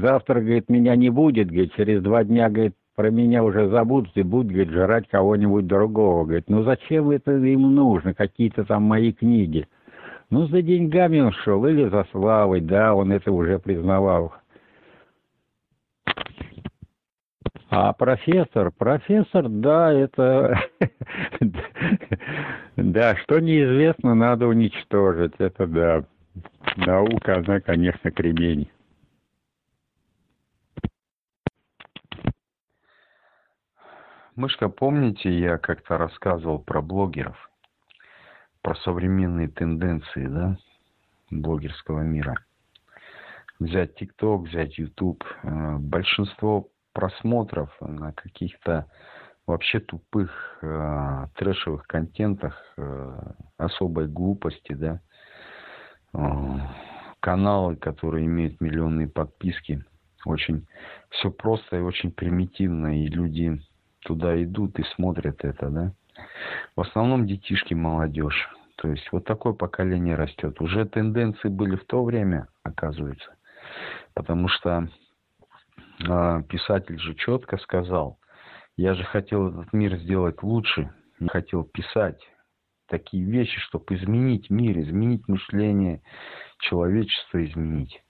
[0.00, 4.22] завтра, говорит, меня не будет, говорит, через два дня, говорит, про меня уже забудут и
[4.22, 6.24] будут, говорит, жрать кого-нибудь другого.
[6.24, 9.66] Говорит, ну зачем это им нужно, какие-то там мои книги?
[10.30, 14.32] Ну, за деньгами он шел или за славой, да, он это уже признавал.
[17.68, 20.58] А профессор, профессор, да, это...
[22.76, 25.32] Да, что неизвестно, надо уничтожить.
[25.38, 26.04] Это да.
[26.76, 28.70] Наука, она, конечно, кремень.
[34.36, 37.50] Мышка, помните, я как-то рассказывал про блогеров,
[38.60, 40.58] про современные тенденции, да,
[41.30, 42.36] блогерского мира.
[43.58, 45.24] Взять ТикТок, взять Ютуб.
[45.42, 48.86] Э, большинство просмотров на каких-то
[49.46, 55.00] вообще тупых э, трэшевых контентах, э, особой глупости, да,
[56.14, 56.58] э,
[57.20, 59.84] каналы, которые имеют миллионные подписки,
[60.24, 60.66] очень
[61.10, 63.60] все просто и очень примитивно, и люди
[64.00, 65.92] туда идут и смотрят это, да.
[66.76, 68.48] В основном детишки, молодежь.
[68.76, 70.62] То есть вот такое поколение растет.
[70.62, 73.34] Уже тенденции были в то время, оказывается.
[74.14, 74.88] Потому что
[75.98, 78.18] писатель же четко сказал,
[78.76, 82.20] я же хотел этот мир сделать лучше, не хотел писать
[82.88, 86.02] такие вещи, чтобы изменить мир, изменить мышление,
[86.60, 88.02] человечество изменить.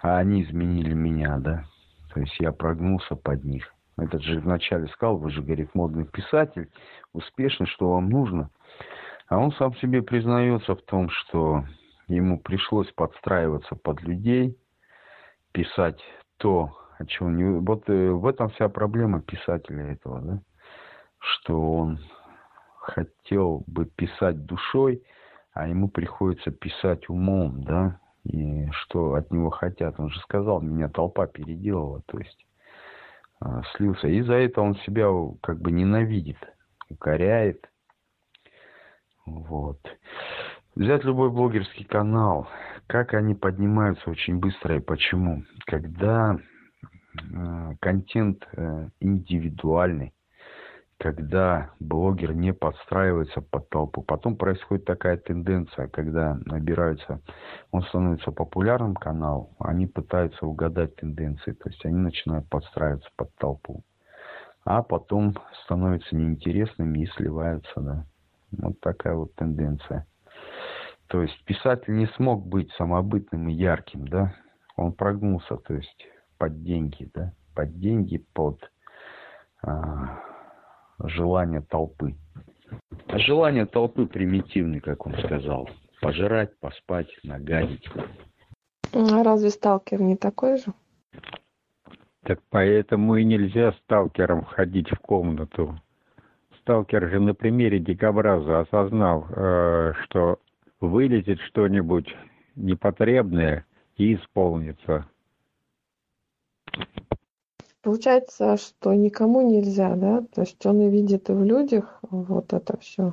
[0.00, 1.64] А они изменили меня, да.
[2.12, 3.72] То есть я прогнулся под них.
[3.98, 6.70] Этот же вначале сказал, вы же, говорит, модный писатель,
[7.12, 8.50] успешный, что вам нужно.
[9.28, 11.64] А он сам себе признается в том, что
[12.06, 14.56] ему пришлось подстраиваться под людей,
[15.52, 16.00] писать
[16.36, 17.44] то, о чем не...
[17.60, 20.40] Вот э, в этом вся проблема писателя этого, да?
[21.18, 21.98] Что он
[22.80, 25.02] хотел бы писать душой,
[25.52, 28.00] а ему приходится писать умом, да?
[28.24, 29.98] И что от него хотят.
[30.00, 32.46] Он же сказал, меня толпа переделала, то есть
[33.40, 34.08] а, слился.
[34.08, 35.08] И за это он себя
[35.42, 36.38] как бы ненавидит,
[36.88, 37.68] укоряет.
[39.26, 39.78] Вот.
[40.74, 42.48] Взять любой блогерский канал,
[42.86, 45.42] как они поднимаются очень быстро и почему.
[45.64, 46.55] Когда э,
[47.80, 50.14] контент э, индивидуальный,
[50.98, 54.02] когда блогер не подстраивается под толпу.
[54.02, 57.20] Потом происходит такая тенденция, когда набираются,
[57.70, 63.84] он становится популярным канал, они пытаются угадать тенденции, то есть они начинают подстраиваться под толпу.
[64.64, 68.04] А потом становятся неинтересными и сливаются, да.
[68.52, 70.06] Вот такая вот тенденция.
[71.08, 74.34] То есть писатель не смог быть самобытным и ярким, да.
[74.76, 76.06] Он прогнулся, то есть
[76.38, 78.70] под деньги, да, под деньги, под
[79.62, 80.20] а,
[81.02, 82.14] желание толпы.
[83.08, 85.68] А желание толпы примитивный, как он сказал.
[86.00, 87.86] Пожрать, поспать, нагадить.
[88.92, 90.72] А разве сталкер не такой же?
[92.22, 95.78] Так поэтому и нельзя сталкером входить в комнату.
[96.60, 100.40] Сталкер же на примере дикобраза осознал, э, что
[100.80, 102.12] вылезет что-нибудь
[102.56, 103.64] непотребное
[103.96, 105.06] и исполнится.
[107.82, 110.24] Получается, что никому нельзя, да?
[110.34, 113.12] То есть он и видит и в людях вот это все.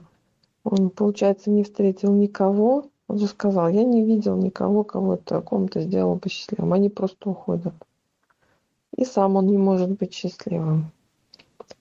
[0.64, 2.90] Он, получается, не встретил никого.
[3.08, 6.74] Он же сказал, я не видел никого, кого это ком-то сделал бы счастливым.
[6.74, 7.76] Они просто уходят.
[8.96, 10.92] И сам он не может быть счастливым.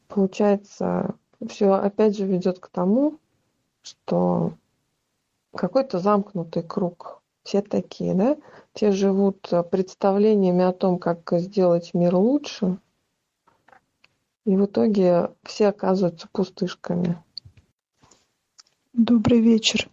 [0.08, 1.14] Получается,
[1.48, 3.18] все опять же ведет к тому,
[3.82, 4.52] что
[5.54, 7.22] какой-то замкнутый круг.
[7.42, 8.36] Все такие, да?
[8.74, 12.78] Те живут представлениями о том, как сделать мир лучше,
[14.44, 17.22] и в итоге все оказываются пустышками.
[18.92, 19.88] Добрый вечер.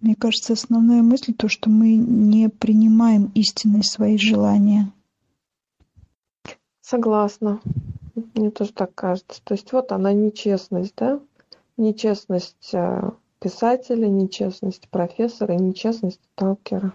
[0.00, 4.92] Мне кажется, основная мысль то, что мы не принимаем истинные свои желания.
[6.80, 7.60] Согласна.
[8.34, 9.42] Мне тоже так кажется.
[9.44, 11.20] То есть вот она нечестность, да?
[11.76, 13.10] Нечестность э,
[13.40, 16.94] писателя, нечестность профессора, нечестность сталкера.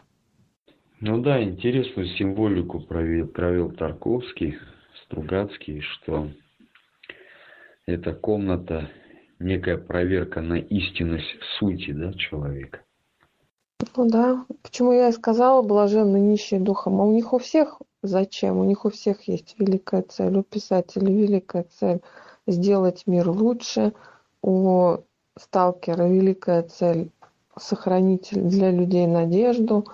[1.08, 4.58] Ну да, интересную символику провел, провел Тарковский,
[5.04, 6.32] Стругацкий, что
[7.86, 8.90] эта комната
[9.38, 12.80] некая проверка на истинность сути да, человека.
[13.96, 17.00] Ну да, почему я и сказала блаженны нищие духом.
[17.00, 18.58] А у них у всех зачем?
[18.58, 20.36] У них у всех есть великая цель.
[20.36, 22.02] У писателей великая цель
[22.48, 23.94] сделать мир лучше.
[24.42, 24.98] У
[25.38, 27.12] сталкера великая цель
[27.56, 29.86] сохранить для людей надежду.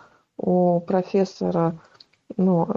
[0.44, 1.80] У профессора,
[2.36, 2.68] ну,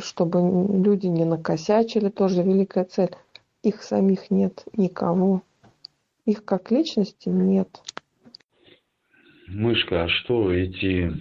[0.00, 3.14] чтобы люди не накосячили, тоже великая цель
[3.62, 5.44] их самих нет никого.
[6.26, 7.68] Их как личности нет.
[9.46, 11.12] Мышка, а что эти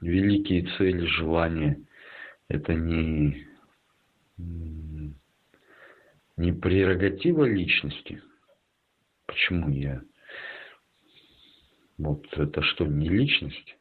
[0.00, 1.80] великие цели, желания,
[2.46, 3.44] это не,
[6.36, 8.22] не прерогатива личности?
[9.26, 10.00] Почему я?
[11.96, 13.77] Вот это что, не личность?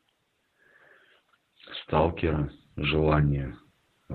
[1.83, 3.55] Сталкера, желание,
[4.09, 4.13] э,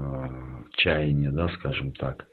[0.73, 2.27] чаяние, да, скажем так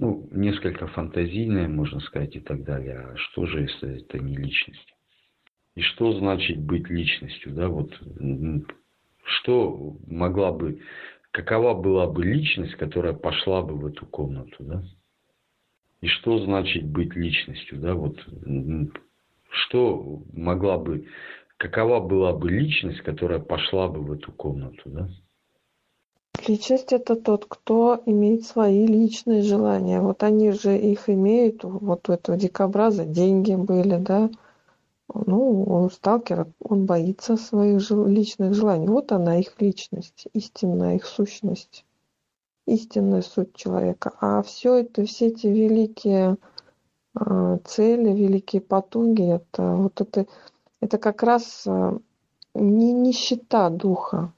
[0.00, 2.98] ну, несколько фантазийное, можно сказать, и так далее.
[3.00, 4.94] А что же, если это не личность?
[5.74, 7.92] И что значит быть личностью, да, вот
[9.24, 10.80] что могла бы,
[11.32, 14.82] какова была бы личность, которая пошла бы в эту комнату, да?
[16.00, 18.18] И что значит быть личностью, да, вот
[19.50, 21.06] что могла бы,
[21.60, 25.08] какова была бы личность, которая пошла бы в эту комнату, да?
[26.48, 30.00] Личность– это тот, кто имеет свои личные желания.
[30.00, 31.62] Вот они же их имеют.
[31.62, 34.30] Вот у этого дикобраза деньги были, да.
[35.12, 38.88] Ну, он сталкер, он боится своих личных желаний.
[38.88, 41.84] Вот она, их личность, истинная их сущность,
[42.66, 44.12] истинная суть человека.
[44.20, 46.38] А все это, все эти великие
[47.18, 50.26] э, цели, великие потуги, это вот это,
[50.80, 51.98] это как раз э,
[52.54, 54.32] не нищета духа,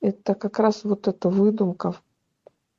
[0.00, 1.94] это как раз вот эта выдумка,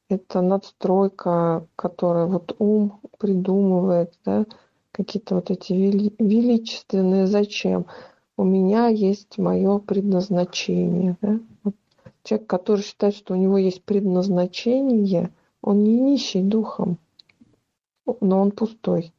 [0.10, 4.46] это надстройка, которая вот ум придумывает, да,
[4.92, 7.88] какие-то вот эти вели, величественные зачем.
[8.38, 11.18] У меня есть мое предназначение.
[11.22, 11.40] Да?
[11.64, 11.76] Вот
[12.24, 15.32] человек, который считает, что у него есть предназначение,
[15.62, 16.98] он не нищий духом,
[18.22, 19.14] но он пустой.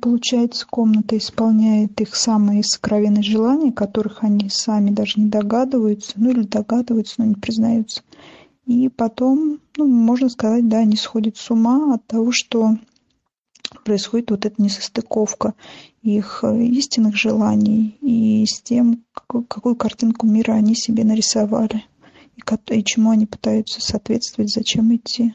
[0.00, 6.42] Получается, комната исполняет их самые сокровенные желания, которых они сами даже не догадываются, ну или
[6.42, 8.02] догадываются, но не признаются.
[8.64, 12.78] И потом, ну, можно сказать, да, они сходят с ума от того, что
[13.84, 15.52] происходит вот эта несостыковка
[16.00, 21.84] их истинных желаний и с тем, какую картинку мира они себе нарисовали
[22.70, 25.34] и чему они пытаются соответствовать, зачем идти.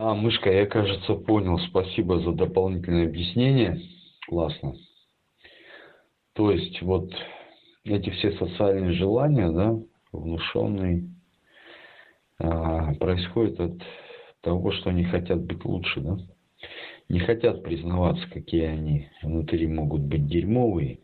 [0.00, 1.58] А, мышка, я, кажется, понял.
[1.58, 3.80] Спасибо за дополнительное объяснение.
[4.28, 4.74] Классно.
[6.34, 7.10] То есть, вот
[7.84, 9.76] эти все социальные желания, да,
[10.12, 11.10] внушенные,
[12.38, 13.82] а, происходят от
[14.40, 16.16] того, что они хотят быть лучше, да?
[17.08, 21.00] Не хотят признаваться, какие они внутри могут быть дерьмовые,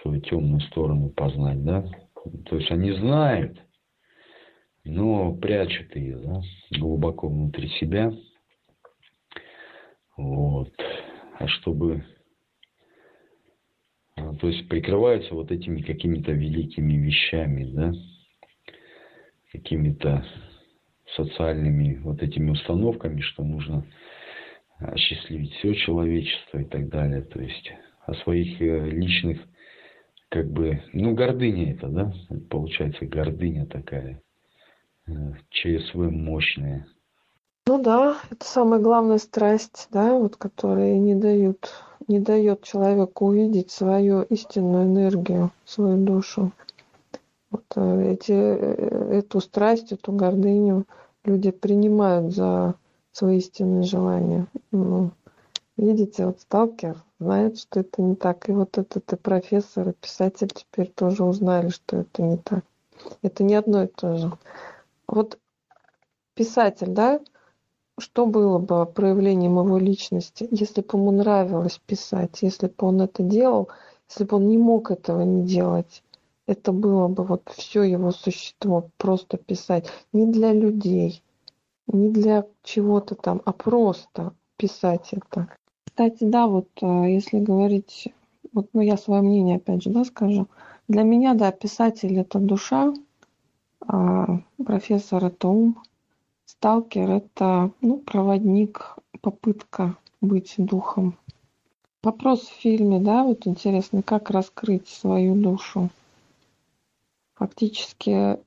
[0.00, 1.84] свою темную сторону познать, да?
[2.46, 3.58] То есть они знают,
[4.84, 6.42] но прячут ее да,
[6.78, 8.12] глубоко внутри себя.
[10.16, 10.72] Вот.
[11.38, 12.04] А чтобы
[14.16, 17.92] а, то есть прикрываются вот этими какими-то великими вещами, да,
[19.52, 20.24] какими-то
[21.16, 23.86] социальными вот этими установками, что нужно
[24.78, 27.22] осчастливить все человечество и так далее.
[27.22, 27.72] То есть
[28.06, 29.40] о своих э, личных,
[30.28, 32.12] как бы, ну, гордыня это, да,
[32.50, 34.23] получается гордыня такая.
[35.50, 36.86] ЧСВ мощные.
[37.66, 41.70] Ну да, это самая главная страсть, да, вот, которая не дают,
[42.08, 46.52] не дает человеку увидеть свою истинную энергию, свою душу.
[47.50, 50.86] Вот э, эти, э, эту страсть, эту гордыню
[51.24, 52.74] люди принимают за
[53.12, 54.46] свои истинные желания.
[54.70, 55.12] Ну,
[55.78, 58.46] видите, вот сталкер знает, что это не так.
[58.50, 62.64] И вот этот и профессор, и писатель теперь тоже узнали, что это не так.
[63.22, 64.32] Это не одно и то же
[65.14, 65.38] вот
[66.34, 67.20] писатель, да,
[67.98, 73.22] что было бы проявлением его личности, если бы ему нравилось писать, если бы он это
[73.22, 73.68] делал,
[74.08, 76.02] если бы он не мог этого не делать.
[76.46, 79.88] Это было бы вот все его существо, просто писать.
[80.12, 81.22] Не для людей,
[81.86, 85.48] не для чего-то там, а просто писать это.
[85.86, 88.08] Кстати, да, вот э, если говорить,
[88.52, 90.48] вот ну я свое мнение опять же, да, скажу.
[90.86, 92.92] Для меня, да, писатель это душа,
[93.86, 95.82] а, профессор это ум,
[96.44, 101.16] сталкер это ну, проводник, попытка быть духом.
[102.02, 105.88] Вопрос в фильме, да, вот интересно, как раскрыть свою душу.
[107.34, 108.38] Фактически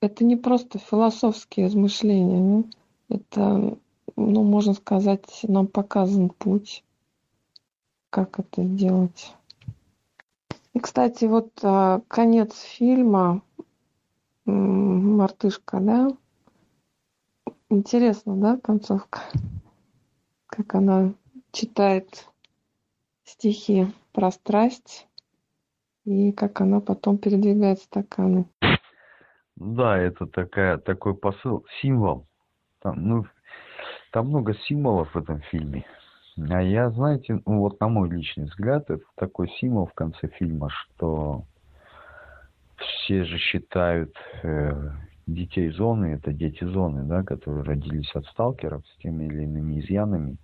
[0.00, 2.62] это не просто философские размышления,
[3.08, 3.16] да?
[3.16, 3.76] это,
[4.16, 6.84] ну, можно сказать, нам показан путь,
[8.10, 9.34] как это сделать.
[10.74, 13.40] И, кстати, вот а, конец фильма
[14.50, 16.08] мартышка, да?
[17.68, 19.20] Интересно, да, концовка?
[20.46, 21.14] Как она
[21.52, 22.28] читает
[23.24, 25.08] стихи про страсть
[26.04, 28.46] и как она потом передвигает стаканы.
[29.56, 32.26] Да, это такая, такой посыл, символ.
[32.80, 33.26] Там, ну,
[34.12, 35.84] там много символов в этом фильме.
[36.38, 40.68] А я, знаете, ну, вот на мой личный взгляд, это такой символ в конце фильма,
[40.70, 41.44] что
[42.76, 44.90] все же считают э,
[45.26, 50.36] детей зоны, это дети зоны, да, которые родились от сталкеров с теми или иными изъянами,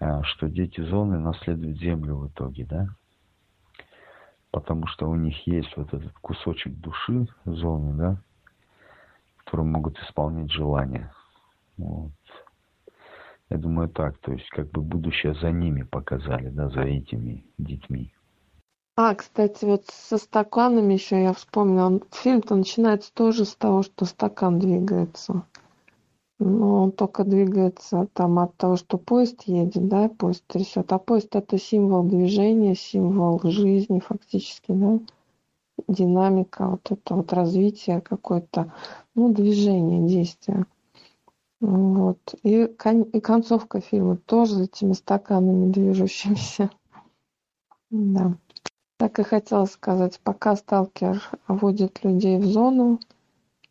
[0.00, 2.88] э, что дети зоны наследуют землю в итоге, да,
[4.50, 8.22] потому что у них есть вот этот кусочек души зоны, да,
[9.38, 11.12] которые могут исполнять желания.
[11.76, 12.12] Вот.
[13.48, 18.12] Я думаю так, то есть как бы будущее за ними показали, да, за этими детьми.
[18.98, 22.00] А, кстати, вот со стаканами еще я вспомнила.
[22.12, 25.42] Фильм-то начинается тоже с того, что стакан двигается.
[26.38, 30.90] Но он только двигается там от того, что поезд едет, да, поезд трясет.
[30.92, 34.98] А поезд это символ движения, символ жизни фактически, да.
[35.88, 38.72] Динамика, вот это вот развитие какое-то,
[39.14, 40.64] ну, движение, действие.
[41.60, 42.34] Вот.
[42.42, 46.70] И, кон- и концовка фильма тоже этими стаканами движущимися.
[47.90, 48.36] Да.
[48.98, 52.98] Так и хотела сказать, пока сталкер водит людей в зону,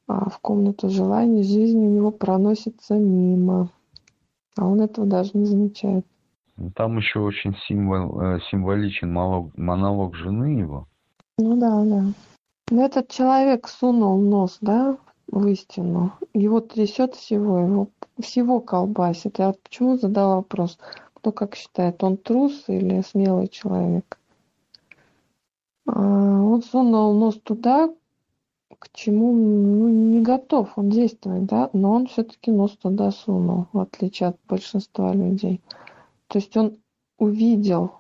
[0.08, 3.70] а в комнату желаний жизнь у него проносится мимо.
[4.56, 6.06] А он этого даже не замечает.
[6.58, 10.88] Ну, там еще очень символ, э, символичен монолог, монолог жены его.
[11.38, 12.06] Ну да, да.
[12.72, 14.98] Но этот человек сунул нос, да,
[15.28, 16.14] в истину.
[16.34, 17.88] Его трясет всего, его
[18.20, 19.40] всего колбасит.
[19.40, 20.78] Я вот почему задала вопрос,
[21.14, 24.18] кто как считает, он трус или смелый человек?
[25.86, 27.90] А, он сунул нос туда,
[28.80, 33.80] к чему ну, не готов он действовать, да, но он все-таки нос туда сунул, в
[33.80, 35.62] отличие от большинства людей.
[36.28, 36.78] То есть он
[37.18, 37.92] увидел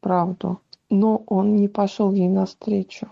[0.00, 0.60] правду,
[0.90, 3.08] но он не пошел ей навстречу.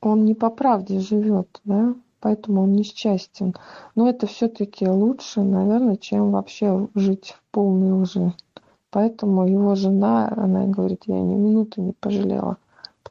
[0.00, 3.54] Он не по правде живет, да, поэтому он несчастен.
[3.94, 8.32] Но это все-таки лучше, наверное, чем вообще жить в полной лжи.
[8.90, 12.56] Поэтому его жена, она говорит, я ни минуты не пожалела,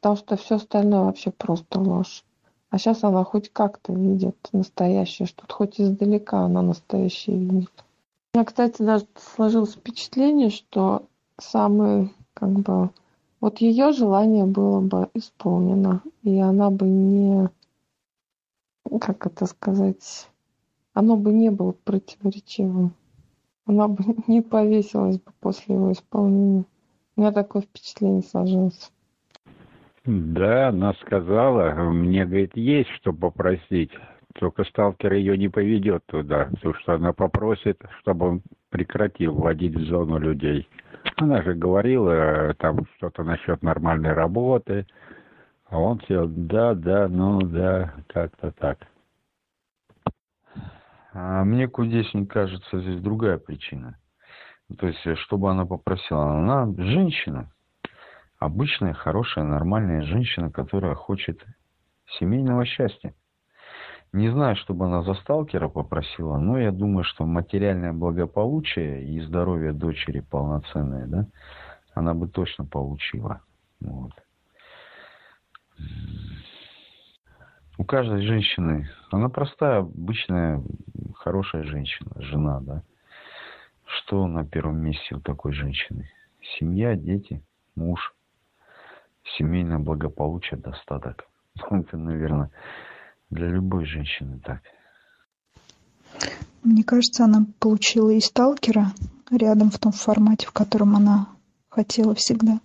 [0.00, 2.24] потому что все остальное вообще просто ложь.
[2.70, 7.84] А сейчас она хоть как-то видит настоящее, что хоть издалека она настоящее видит.
[8.32, 11.02] У меня, кстати, даже сложилось впечатление, что
[11.36, 12.90] самый, как бы,
[13.40, 17.50] вот ее желание было бы исполнено, и она бы не,
[19.00, 20.28] как это сказать,
[20.94, 22.94] оно бы не было противоречивым.
[23.66, 26.64] Она бы не повесилась бы после его исполнения.
[27.16, 28.90] У меня такое впечатление сложилось.
[30.06, 33.90] Да, она сказала, мне, говорит, есть что попросить.
[34.34, 39.84] Только сталкер ее не поведет туда, потому что она попросит, чтобы он прекратил вводить в
[39.86, 40.68] зону людей.
[41.16, 44.86] Она же говорила там что-то насчет нормальной работы,
[45.68, 48.78] а он все, да, да, ну да, как-то так.
[51.12, 53.98] А мне, кудесник, кажется, здесь другая причина.
[54.78, 57.50] То есть, чтобы она попросила, она женщина,
[58.40, 61.44] обычная, хорошая, нормальная женщина, которая хочет
[62.18, 63.14] семейного счастья.
[64.12, 69.72] Не знаю, чтобы она за сталкера попросила, но я думаю, что материальное благополучие и здоровье
[69.72, 71.26] дочери полноценное, да,
[71.94, 73.42] она бы точно получила.
[73.80, 74.12] Вот.
[77.78, 80.62] У каждой женщины, она простая, обычная,
[81.14, 82.82] хорошая женщина, жена, да.
[83.84, 86.10] Что на первом месте у такой женщины?
[86.58, 87.42] Семья, дети,
[87.76, 88.14] муж,
[89.38, 91.26] семейное благополучие, достаток.
[91.70, 92.50] Это, наверное,
[93.30, 94.62] для любой женщины так.
[96.62, 98.92] Мне кажется, она получила и сталкера
[99.30, 101.28] рядом в том формате, в котором она
[101.68, 102.60] хотела всегда.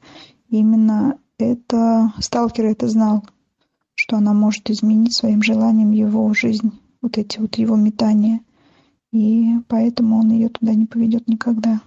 [0.50, 3.24] И именно это сталкер это знал,
[3.94, 8.42] что она может изменить своим желанием его жизнь, вот эти вот его метания.
[9.12, 11.80] И поэтому он ее туда не поведет никогда.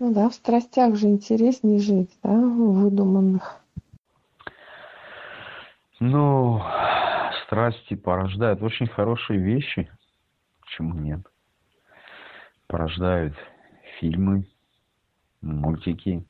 [0.00, 3.60] Ну да, в страстях же интереснее жить, да, в выдуманных.
[6.00, 6.62] Ну,
[7.44, 9.90] страсти порождают очень хорошие вещи.
[10.60, 11.20] Почему нет?
[12.68, 13.34] Порождают
[13.98, 14.46] фильмы,
[15.40, 16.24] мультики,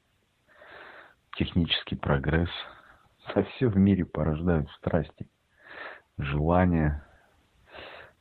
[1.36, 2.50] технический прогресс.
[3.34, 5.28] А все в мире порождают страсти,
[6.16, 7.04] желания.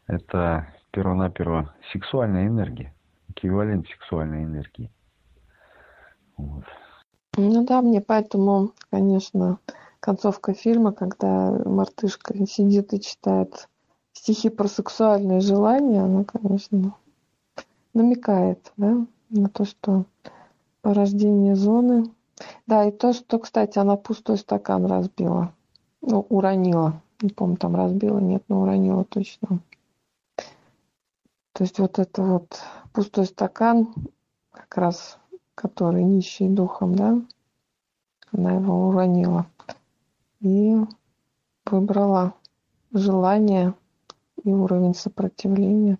[0.05, 2.93] Это перво-наперво сексуальная энергия,
[3.29, 4.91] эквивалент сексуальной энергии.
[6.35, 6.65] Вот.
[7.37, 9.59] Ну да, мне поэтому, конечно,
[9.99, 13.67] концовка фильма, когда мартышка сидит и читает
[14.13, 16.95] стихи про сексуальные желания, она, конечно,
[17.93, 20.05] намекает да, на то, что
[20.81, 22.11] порождение зоны.
[22.67, 25.53] Да, и то, что, кстати, она пустой стакан разбила.
[26.01, 27.01] Ну, уронила.
[27.21, 29.59] Не помню, там разбила, нет, но уронила точно.
[31.53, 32.61] То есть вот это вот
[32.93, 33.93] пустой стакан,
[34.51, 35.17] как раз
[35.55, 37.19] который нищий духом, да,
[38.31, 39.47] она его уронила
[40.39, 40.75] и
[41.65, 42.33] выбрала
[42.93, 43.73] желание
[44.43, 45.97] и уровень сопротивления.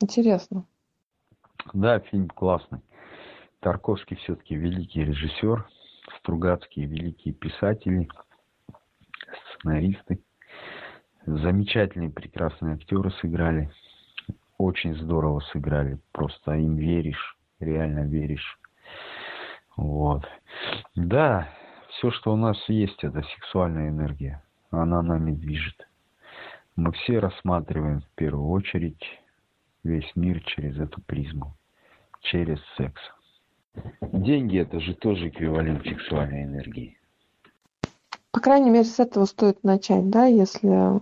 [0.00, 0.64] Интересно.
[1.72, 2.80] Да, фильм классный.
[3.60, 5.68] Тарковский все-таки великий режиссер,
[6.18, 8.08] Стругацкий великие писатели,
[9.58, 10.20] сценаристы.
[11.24, 13.70] Замечательные, прекрасные актеры сыграли.
[14.58, 15.98] Очень здорово сыграли.
[16.12, 18.60] Просто им веришь, реально веришь.
[19.76, 20.24] Вот.
[20.94, 21.48] Да,
[21.96, 24.42] все, что у нас есть, это сексуальная энергия.
[24.70, 25.88] Она нами движет.
[26.74, 29.02] Мы все рассматриваем в первую очередь
[29.82, 31.54] весь мир через эту призму,
[32.20, 33.00] через секс.
[34.00, 36.98] Деньги это же тоже эквивалент сексуальной энергии.
[38.30, 41.00] По крайней мере, с этого стоит начать, да, если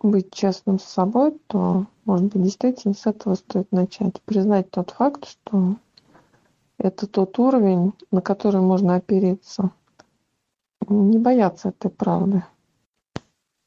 [0.00, 4.20] быть честным с собой, то, может быть, действительно с этого стоит начать.
[4.22, 5.76] Признать тот факт, что
[6.76, 9.70] это тот уровень, на который можно опереться.
[10.88, 12.42] Не бояться этой правды.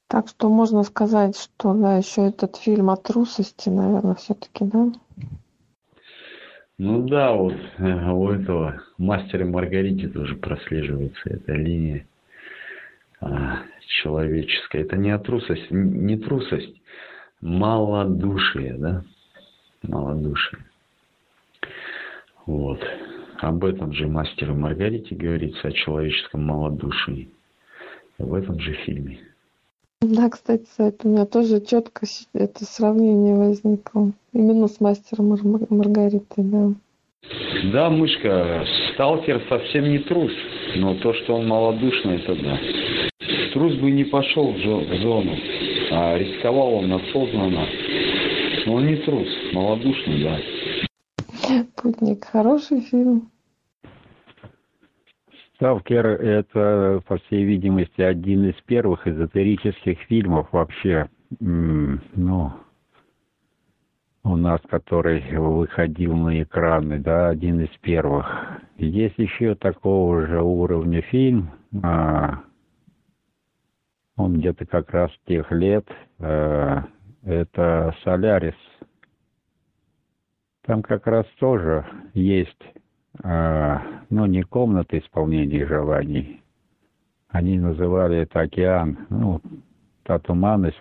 [0.07, 4.91] Так что можно сказать, что да, еще этот фильм о трусости, наверное, все-таки, да?
[6.77, 12.07] Ну да, вот э, у этого мастера Маргарите тоже прослеживается эта линия
[13.19, 14.83] а, человеческая.
[14.83, 16.75] Это не трусость, не трусость,
[17.41, 19.03] малодушие, да?
[19.81, 20.63] Малодушие.
[22.45, 22.79] Вот.
[23.39, 27.29] Об этом же мастеру Маргарите говорится, о человеческом малодушии.
[28.17, 29.19] В этом же фильме.
[30.01, 34.11] Да, кстати, это у меня тоже четко это сравнение возникло.
[34.33, 36.73] Именно с мастером Мар- Маргаритой, да.
[37.71, 38.63] Да, мышка,
[38.93, 40.31] сталкер совсем не трус,
[40.75, 42.59] но то, что он малодушный, это да.
[43.53, 44.57] Трус бы не пошел в
[45.01, 45.35] зону,
[45.91, 47.67] а рисковал он осознанно.
[48.65, 50.39] Но он не трус, малодушный, да.
[51.75, 53.31] Путник, хороший фильм.
[55.55, 62.51] «Сталкер»— это, по всей видимости, один из первых эзотерических фильмов вообще, ну,
[64.23, 68.27] у нас, который выходил на экраны, да, один из первых.
[68.77, 71.49] Есть еще такого же уровня фильм,
[71.81, 72.41] а,
[74.15, 75.87] он где-то как раз тех лет,
[76.19, 76.83] а,
[77.23, 78.55] это «Солярис».
[80.67, 82.61] Там как раз тоже есть
[83.23, 86.41] а, ну, не комната исполнения желаний.
[87.29, 89.41] Они называли это океан, ну,
[90.03, 90.79] та туманность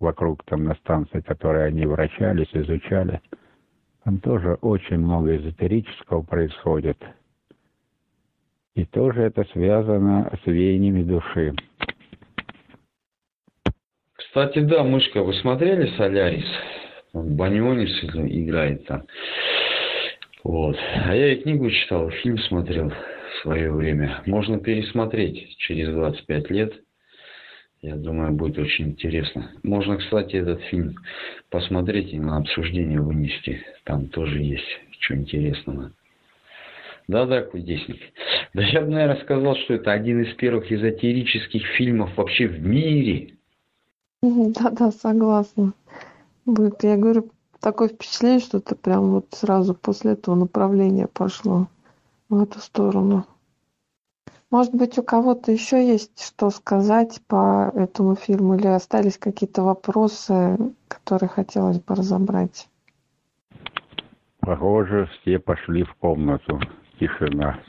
[0.00, 3.20] вокруг там на станции, которые они вращались, изучали.
[4.02, 6.98] Там тоже очень много эзотерического происходит.
[8.74, 11.54] И тоже это связано с веяниями души.
[14.14, 16.46] Кстати, да, мышка, вы смотрели «Солярис»?
[17.12, 19.04] Банионис играет там.
[20.44, 20.76] Вот.
[21.04, 24.22] А я и книгу читал, фильм смотрел в свое время.
[24.26, 26.72] Можно пересмотреть через 25 лет.
[27.82, 29.50] Я думаю, будет очень интересно.
[29.62, 30.94] Можно, кстати, этот фильм
[31.50, 33.60] посмотреть и на обсуждение вынести.
[33.84, 35.92] Там тоже есть что интересного.
[37.08, 38.00] Да-да, кудесник.
[38.54, 43.34] Да я бы, наверное, сказал, что это один из первых эзотерических фильмов вообще в мире.
[44.22, 45.72] Да-да, согласна.
[46.44, 47.30] Будет, я говорю,
[47.60, 51.68] такое впечатление, что это прям вот сразу после этого направления пошло
[52.28, 53.26] в эту сторону.
[54.50, 60.58] Может быть, у кого-то еще есть что сказать по этому фильму или остались какие-то вопросы,
[60.88, 62.68] которые хотелось бы разобрать?
[64.40, 66.60] Похоже, все пошли в комнату.
[66.98, 67.60] Тишина.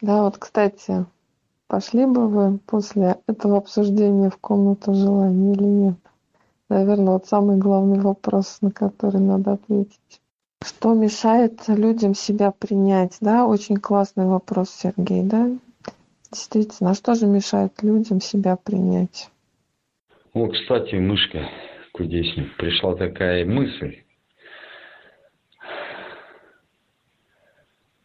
[0.00, 1.04] Да, вот, кстати,
[1.66, 6.09] пошли бы вы после этого обсуждения в комнату желаний или нет?
[6.70, 10.20] Наверное, вот самый главный вопрос, на который надо ответить.
[10.64, 13.18] Что мешает людям себя принять?
[13.20, 15.50] Да, очень классный вопрос, Сергей, да?
[16.30, 19.30] Действительно, а что же мешает людям себя принять?
[20.32, 21.48] О, кстати, мышка,
[21.92, 24.02] кудесник, пришла такая мысль.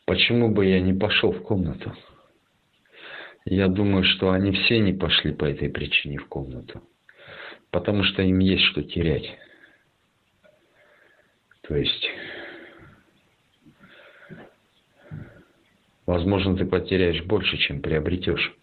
[0.05, 1.93] Почему бы я не пошел в комнату?
[3.43, 6.82] Я думаю, что они все не пошли по этой причине в комнату
[7.76, 9.38] потому что им есть что терять.
[11.59, 12.07] То есть,
[16.05, 18.55] возможно, ты потеряешь больше, чем приобретешь.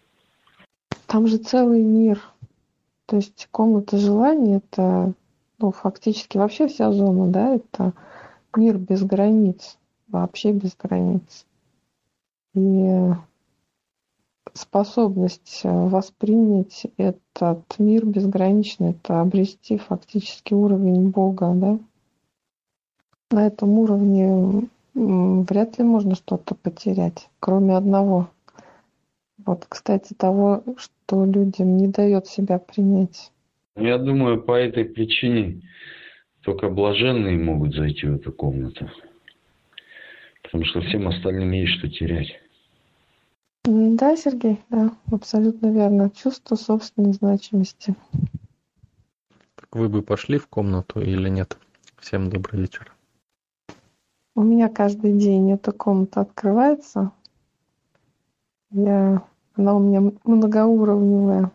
[1.05, 2.19] Там же целый мир.
[3.05, 5.13] То есть комната желаний это
[5.59, 7.93] ну, фактически вообще вся зона, да, это
[8.55, 11.45] мир без границ, вообще без границ.
[12.55, 13.11] И
[14.53, 21.79] способность э, воспринять этот мир безграничный, это обрести фактически уровень Бога, да?
[23.31, 28.29] На этом уровне вряд ли можно что-то потерять, кроме одного.
[29.45, 33.31] Вот, кстати, того, что людям не дает себя принять.
[33.75, 35.61] Я думаю, по этой причине
[36.41, 38.89] только блаженные могут зайти в эту комнату.
[40.43, 42.39] Потому что всем остальным есть что терять.
[43.65, 46.09] Да, Сергей, да, абсолютно верно.
[46.09, 47.95] Чувство собственной значимости.
[49.55, 51.57] Так вы бы пошли в комнату или нет?
[51.97, 52.93] Всем добрый вечер.
[54.35, 57.11] У меня каждый день эта комната открывается.
[58.71, 59.23] Я,
[59.55, 61.49] она у меня многоуровневая.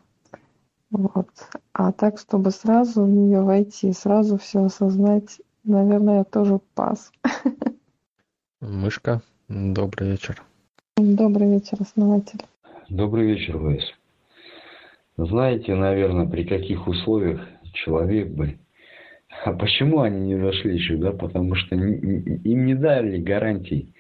[0.91, 1.29] Вот.
[1.75, 7.13] А так, чтобы сразу в нее войти, сразу все осознать, наверное, я тоже пас.
[8.61, 10.43] Мышка, добрый вечер.
[11.01, 12.41] Добрый вечер, основатель.
[12.89, 13.85] Добрый вечер, Вайс.
[15.17, 17.41] Знаете, наверное, при каких условиях
[17.73, 18.59] человек бы...
[19.45, 20.97] А почему они не зашли еще?
[21.13, 23.95] Потому что им не дали гарантий.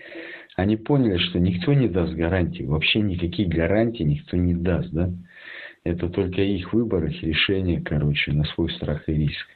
[0.56, 2.64] Они поняли, что никто не даст гарантий.
[2.64, 5.08] Вообще никаких гарантий никто не даст, да?
[5.84, 9.46] Это только их выбор, их решение, короче, на свой страх и риск.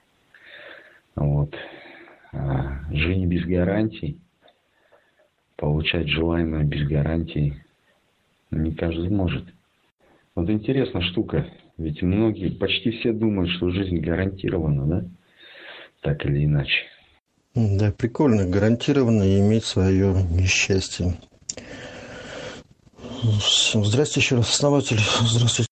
[1.17, 1.57] Вот.
[2.33, 4.21] А жизнь без гарантий,
[5.63, 7.55] получать желаемое без гарантий,
[8.51, 9.45] не каждый может.
[10.35, 11.47] Вот интересная штука,
[11.79, 15.05] ведь многие, почти все думают, что жизнь гарантирована, да?
[16.01, 16.83] Так или иначе.
[17.55, 21.15] Да, прикольно, гарантированно иметь свое несчастье.
[23.23, 24.99] Здрасте еще раз, основатель.
[24.99, 25.69] Здравствуйте.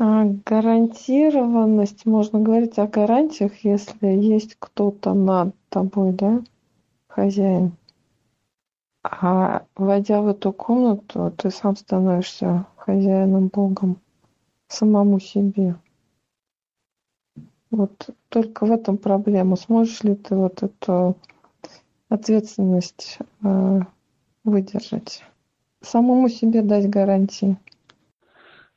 [0.00, 6.42] А, гарантированность, можно говорить о гарантиях, если есть кто-то над тобой, да,
[7.06, 7.76] хозяин.
[9.02, 13.98] А войдя в эту комнату, ты сам становишься хозяином Богом,
[14.68, 15.76] самому себе.
[17.70, 19.56] Вот только в этом проблема.
[19.56, 21.16] Сможешь ли ты вот эту
[22.08, 23.80] ответственность э,
[24.44, 25.24] выдержать?
[25.80, 27.56] Самому себе дать гарантии.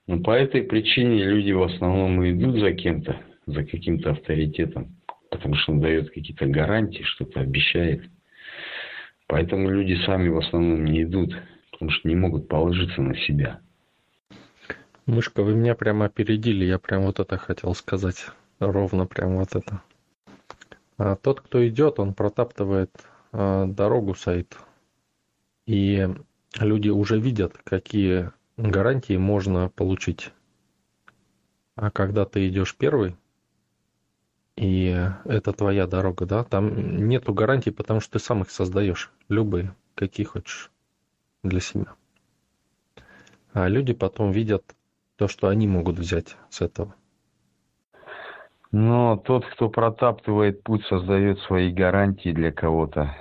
[0.08, 4.96] Ну, по этой причине люди в основном идут за кем-то, за каким-то авторитетом,
[5.30, 8.04] потому что он дает какие-то гарантии, что-то обещает.
[9.28, 11.34] Поэтому люди сами в основном не идут,
[11.72, 13.62] потому что не могут положиться на себя.
[15.06, 18.26] Мышка, вы меня прямо опередили, я прям вот это хотел сказать.
[18.60, 19.82] Ровно прям вот это.
[20.98, 22.92] А тот, кто идет, он протаптывает
[23.32, 24.58] а, дорогу сайт.
[25.66, 26.08] И
[26.60, 30.32] люди уже видят, какие гарантии можно получить.
[31.76, 33.16] А когда ты идешь первый,
[34.56, 39.76] и это твоя дорога, да, там нету гарантий, потому что ты сам их создаешь, любые,
[39.96, 40.72] какие хочешь,
[41.44, 41.94] для себя.
[43.54, 44.64] А люди потом видят
[45.16, 46.96] то, что они могут взять с этого.
[48.72, 53.16] Но тот, кто протаптывает путь, создает свои гарантии для кого-то.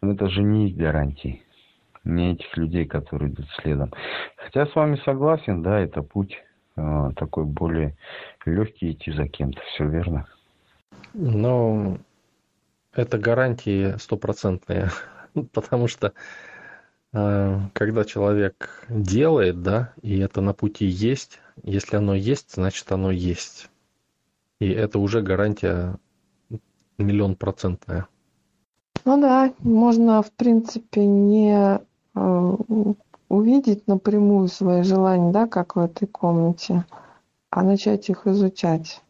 [0.00, 1.42] Это же не их гарантии
[2.08, 3.92] не этих людей, которые идут следом.
[4.36, 6.47] Хотя с вами согласен, да, это путь э,
[7.16, 7.96] такой более
[8.44, 10.26] легкий идти за кем-то, все верно.
[11.14, 11.98] Но
[12.92, 14.90] это гарантии стопроцентные,
[15.52, 16.12] потому что
[17.12, 23.10] э, когда человек делает, да, и это на пути есть, если оно есть, значит оно
[23.10, 23.70] есть.
[24.60, 25.96] И это уже гарантия
[26.98, 28.06] миллион процентная.
[29.04, 31.80] Ну да, можно, в принципе, не
[32.18, 32.56] Э,
[33.28, 36.84] увидеть напрямую свои желания, да, как в этой комнате,
[37.50, 39.02] а начать их изучать.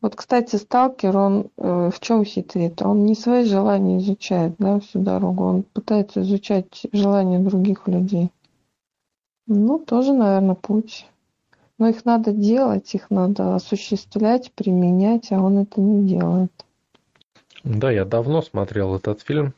[0.00, 2.82] Вот, кстати, сталкер, он э, в чем хитрит?
[2.82, 8.30] Он не свои желания изучает, да, всю дорогу, он пытается изучать желания других людей.
[9.46, 11.06] Ну, тоже, наверное, путь.
[11.78, 16.52] Но их надо делать, их надо осуществлять, применять, а он это не делает.
[17.64, 19.54] Да, я давно смотрел этот фильм.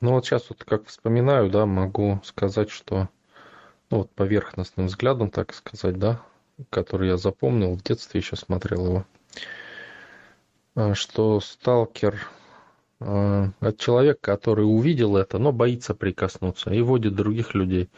[0.00, 3.08] Ну вот сейчас вот как вспоминаю, да, могу сказать, что
[3.90, 6.20] ну вот поверхностным взглядом, так сказать, да,
[6.70, 9.04] который я запомнил, в детстве еще смотрел его,
[10.74, 12.28] а, что сталкер
[13.00, 17.88] а, от человека, который увидел это, но боится прикоснуться и водит других людей.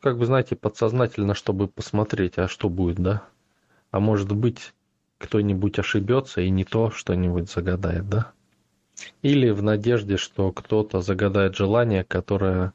[0.00, 3.22] Как бы, знаете, подсознательно, чтобы посмотреть, а что будет, да?
[3.90, 4.72] А может быть,
[5.18, 8.32] кто-нибудь ошибется и не то что-нибудь загадает, да?
[9.22, 12.72] Или в надежде, что кто-то загадает желание, которое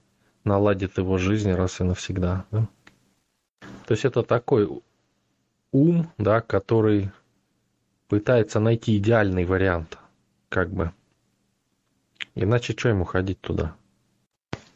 [0.47, 2.45] наладит его жизнь раз и навсегда.
[2.51, 2.67] Да?
[3.85, 4.69] То есть это такой
[5.71, 7.11] ум, да, который
[8.07, 9.97] пытается найти идеальный вариант,
[10.49, 10.91] как бы.
[12.35, 13.75] Иначе что ему ходить туда?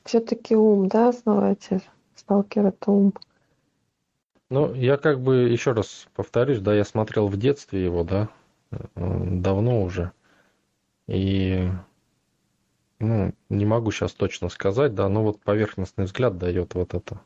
[0.03, 1.81] Все-таки ум, да, основатель?
[2.15, 3.14] Сталкер это ум.
[4.49, 8.27] Ну, я как бы еще раз повторюсь, да, я смотрел в детстве его, да,
[8.72, 10.11] э, давно уже.
[11.07, 11.69] И
[13.02, 17.19] ну, не могу сейчас точно сказать, да, но вот поверхностный взгляд дает вот это.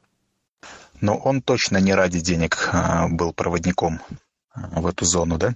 [1.02, 4.00] Но он точно не ради денег а, был проводником
[4.52, 5.56] а, в эту зону, да?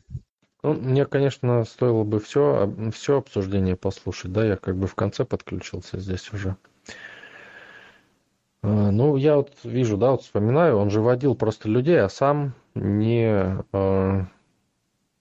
[0.62, 5.24] Ну, мне, конечно, стоило бы все, все обсуждение послушать, да, я как бы в конце
[5.24, 6.58] подключился здесь уже.
[8.62, 12.54] А, ну, я вот вижу, да, вот вспоминаю, он же водил просто людей, а сам
[12.76, 13.64] не,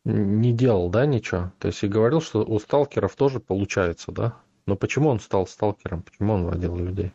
[0.04, 1.52] не делал, да, ничего.
[1.60, 4.34] То есть и говорил, что у сталкеров тоже получается, да.
[4.68, 6.02] Но почему он стал сталкером?
[6.02, 7.10] Почему он водил людей?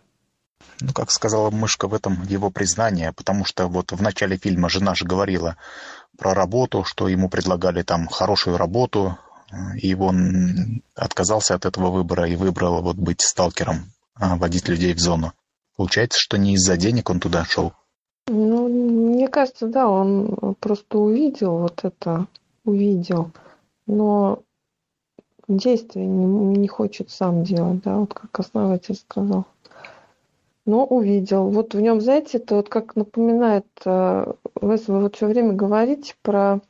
[0.81, 4.95] Ну, как сказала мышка, в этом его признание, потому что вот в начале фильма жена
[4.95, 5.55] же говорила
[6.17, 9.19] про работу, что ему предлагали там хорошую работу,
[9.79, 14.99] и он отказался от этого выбора и выбрал вот быть сталкером, а, водить людей в
[14.99, 15.33] зону.
[15.77, 17.73] Получается, что не из-за денег он туда шел.
[18.29, 22.25] Ну, мне кажется, да, он просто увидел вот это,
[22.65, 23.31] увидел,
[23.85, 24.41] но
[25.47, 26.25] действия не,
[26.57, 29.45] не хочет сам делать, да, вот как основатель сказал.
[30.65, 31.49] Но увидел.
[31.49, 36.61] Вот в нем, знаете, это вот как напоминает, э, вы вот все время говорите про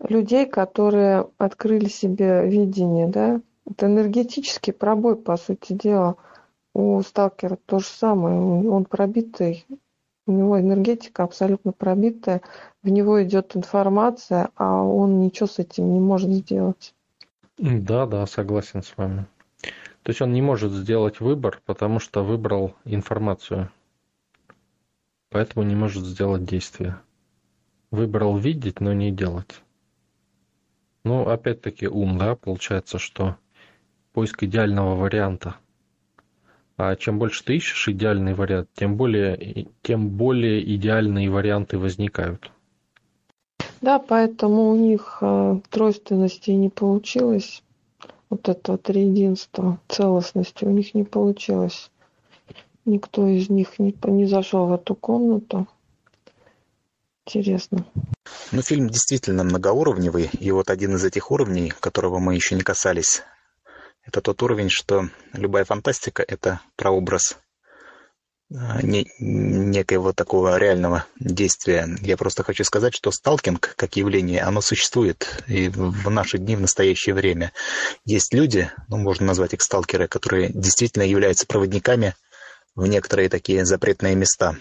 [0.00, 6.16] людей, которые открыли себе видение, да, это энергетический пробой, по сути дела–
[6.74, 8.40] у сталкера то же самое.
[8.68, 9.66] Он пробитый,
[10.26, 12.42] у него энергетика абсолютно пробитая,
[12.82, 16.94] в него идет информация, а он ничего с этим не может сделать.
[17.62, 19.26] Да, да, согласен с вами.
[20.02, 23.70] То есть он не может сделать выбор, потому что выбрал информацию.
[25.30, 27.00] Поэтому не может сделать действие.
[27.90, 29.62] Выбрал видеть, но не делать.
[31.04, 33.36] Ну, опять-таки ум, да, получается, что
[34.12, 35.56] поиск идеального варианта–
[36.84, 42.50] а чем больше ты ищешь идеальный вариант, тем более, тем более идеальные варианты возникают.
[43.82, 47.64] Да, поэтому у них э, тройственности не получилось.
[48.30, 51.90] Вот это вот единство, целостности у них не получилось.
[52.84, 55.66] Никто из них не, не зашел в эту комнату.
[57.26, 57.84] Интересно.
[58.52, 60.30] Ну, фильм действительно многоуровневый.
[60.38, 63.22] И вот один из этих уровней, которого мы еще не касались,
[64.04, 67.36] это тот уровень, что любая фантастика— это прообраз
[68.82, 71.88] не, некоего такого реального действия.
[72.00, 76.60] Я просто хочу сказать, что сталкинг как явление, оно существует и в наши дни, в
[76.60, 77.52] настоящее время.
[78.04, 82.14] Есть люди, ну, можно назвать их сталкеры, которые действительно являются проводниками
[82.74, 84.56] в некоторые такие запретные места.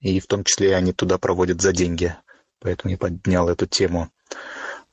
[0.00, 2.14] И в том числе они туда проводят за деньги.
[2.60, 4.10] Поэтому я поднял эту тему.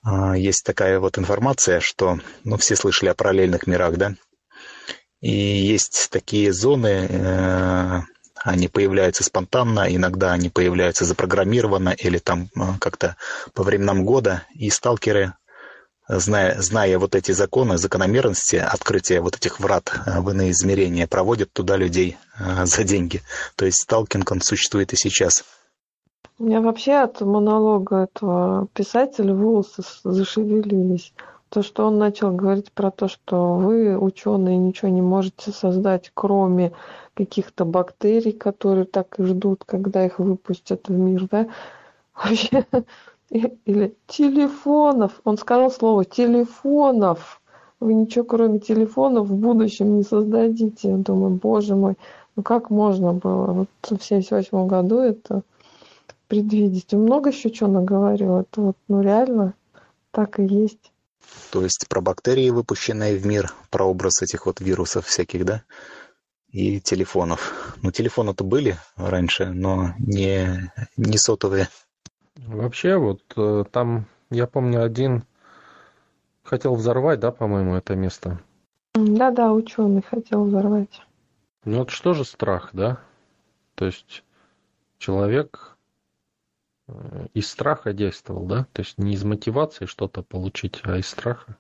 [0.04, 4.16] А, есть такая вот информация, что, ну, все слышали о параллельных мирах, да?
[5.20, 8.02] И есть такие зоны, э,
[8.44, 13.16] они появляются спонтанно, иногда они появляются запрограммированно или там э, как-то
[13.54, 15.34] по временам года, и сталкеры,
[16.08, 21.52] зная, зная вот эти законы, закономерности открытия вот этих врат э, в иные измерения, проводят
[21.54, 22.18] туда людей
[22.64, 23.22] за деньги.
[23.56, 25.44] То есть сталкинг, он существует и сейчас.
[26.42, 31.14] У меня вообще от монолога этого писателя волосы зашевелились.
[31.50, 36.72] То, что он начал говорить про то, что вы, ученые, ничего не можете создать, кроме
[37.14, 41.48] каких-то бактерий, которые так и ждут, когда их выпустят в мир, да?
[42.16, 42.66] Вообще,
[43.30, 45.22] или телефонов.
[45.24, 47.42] Он сказал слово телефонов.
[47.80, 50.90] Вы ничего, кроме телефонов, в будущем не создадите.
[50.90, 51.96] Я думаю, боже мой,
[52.36, 53.48] ну как можно было?
[53.48, 55.42] Вот в 1978 году это
[56.28, 56.94] предвидеть.
[56.94, 58.38] Он много еще чего наговорил.
[58.38, 59.54] Это вот, ну реально
[60.12, 60.92] так и есть.
[61.52, 65.64] То есть про бактерии, выпущенные в мир, про образ этих вот вирусов всяких, да?
[66.52, 67.78] И телефонов.
[67.82, 71.70] Ну, телефоны-то были раньше, но не, не сотовые.
[72.36, 75.24] Вообще, вот э, там, я помню, один
[76.44, 78.40] хотел взорвать, да, по-моему, это место.
[78.96, 81.02] Да-да, ученый хотел взорвать.
[81.64, 83.00] Ну вот что же страх, да?
[83.76, 84.24] То есть
[84.98, 85.72] человек
[86.92, 88.66] Э, из страха действовал, да?
[88.74, 91.58] То есть не из мотивации что-то получить, а из страха.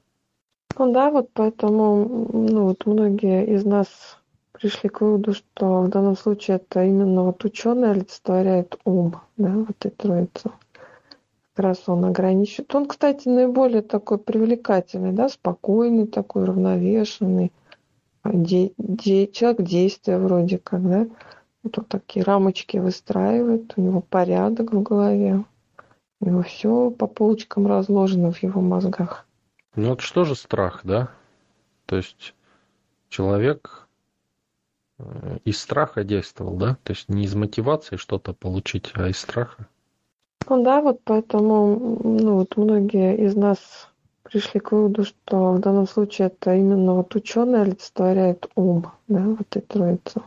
[0.77, 4.19] Ну да, вот поэтому, ну вот многие из нас
[4.61, 9.85] пришли к выводу, что в данном случае это именно вот ученый олицетворяет ум, да, вот
[9.85, 10.51] и троицу.
[11.53, 12.73] Как раз он ограничивает.
[12.75, 17.51] Он, кстати, наиболее такой привлекательный, да, спокойный такой, равновешенный,
[18.23, 21.07] де- де- человек действия вроде как, да.
[21.63, 25.43] Вот он такие рамочки выстраивает, у него порядок в голове.
[26.19, 29.25] У него все по полочкам разложено в его мозгах.
[29.75, 31.09] Ну вот что же страх, да?
[31.87, 32.35] То есть
[33.09, 33.87] человек
[35.45, 36.77] из страха действовал, да?
[36.83, 39.67] То есть не из мотивации что-то получить, а из страха.
[40.49, 43.89] Ну да, вот поэтому ну, вот многие из нас
[44.23, 49.55] пришли к выводу, что в данном случае это именно вот ученый олицетворяет ум, да, вот
[49.55, 50.23] и троицу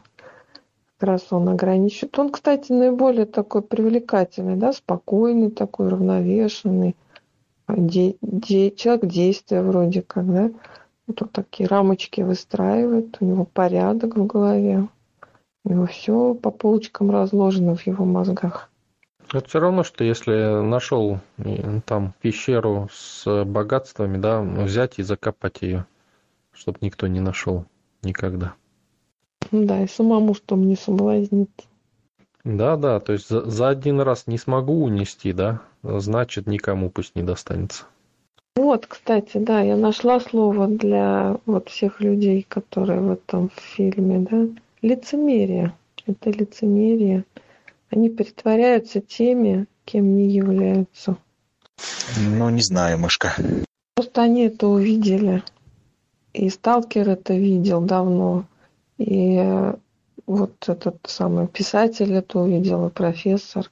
[1.05, 2.19] раз он ограничивает.
[2.19, 6.97] Он, кстати, наиболее такой привлекательный, да, спокойный такой, равновешенный,
[7.69, 10.51] де, де, человек действия вроде как, да.
[11.07, 14.89] Вот он такие рамочки выстраивает, у него порядок в голове.
[15.65, 18.71] У него все по полочкам разложено в его мозгах.
[19.33, 21.19] Это все равно, что если нашел
[21.87, 25.87] там пещеру с богатствами, да, взять и закопать ее,
[26.53, 27.65] чтобы никто не нашел
[28.03, 28.55] никогда.
[29.51, 31.69] Да, и самому, чтобы не соблазнить.
[32.45, 37.15] Да, да, то есть за, за один раз не смогу унести, да, значит никому пусть
[37.17, 37.85] не достанется.
[38.57, 44.47] Вот, кстати, да, я нашла слово для вот всех людей, которые в этом фильме, да.
[44.81, 45.75] Лицемерие.
[46.07, 47.25] Это лицемерие.
[47.91, 51.17] Они притворяются теми, кем не являются.
[52.17, 53.35] Ну, не знаю, мышка.
[53.97, 55.43] Просто они это увидели.
[56.33, 58.45] И сталкер это видел давно.
[58.99, 59.73] И
[60.27, 63.71] вот этот самый писатель это увидел, и профессор.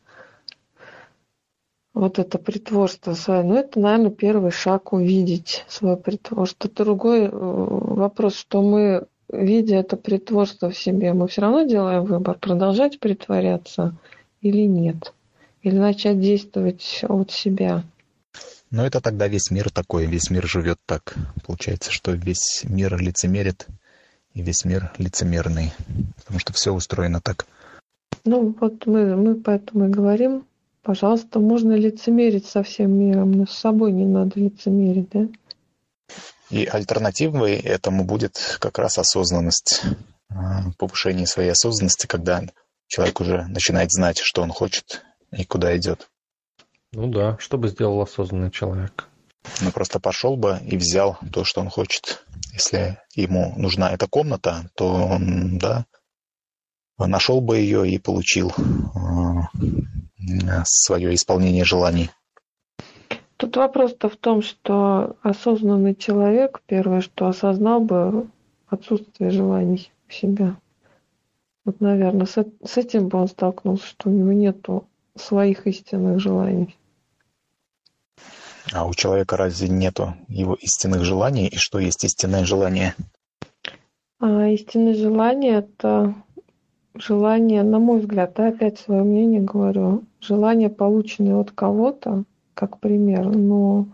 [1.94, 3.42] Вот это притворство свое.
[3.42, 6.70] Ну, это, наверное, первый шаг увидеть свое притворство.
[6.74, 12.38] Другой э, вопрос, что мы, видя это притворство в себе, мы все равно делаем выбор,
[12.38, 13.94] продолжать притворяться
[14.40, 15.12] или нет.
[15.62, 17.84] Или начать действовать от себя.
[18.70, 21.14] Но это тогда весь мир такой, весь мир живет так.
[21.46, 23.66] Получается, что весь мир лицемерит,
[24.32, 25.72] и весь мир лицемерный,
[26.16, 27.46] потому что все устроено так.
[28.24, 30.46] Ну вот мы, мы поэтому и говорим,
[30.82, 35.28] пожалуйста, можно лицемерить со всем миром, но с собой не надо лицемерить, да?
[36.50, 39.82] И альтернативой этому будет как раз осознанность,
[40.28, 42.42] а, повышение своей осознанности, когда
[42.88, 46.10] человек уже начинает знать, что он хочет и куда идет.
[46.92, 49.08] Ну да, что бы сделал осознанный человек?
[49.60, 52.24] Ну просто пошел бы и взял то, что он хочет.
[52.52, 55.86] Если ему нужна эта комната, то он, да,
[56.98, 59.62] нашел бы ее и получил э,
[60.64, 62.10] свое исполнение желаний.
[63.36, 68.28] Тут вопрос-то в том, что осознанный человек, первое, что осознал бы
[68.68, 70.56] отсутствие желаний у себя.
[71.64, 74.84] Вот, наверное, с, с этим бы он столкнулся, что у него нету
[75.16, 76.76] своих истинных желаний.
[78.72, 81.46] А у человека разве нету его истинных желаний?
[81.48, 82.94] И что есть истинное желание?
[84.20, 86.14] А, истинное желание– это
[86.94, 92.24] желание, на мой взгляд, да, опять свое мнение говорю, желание, полученное от кого-то,
[92.54, 93.86] как пример, но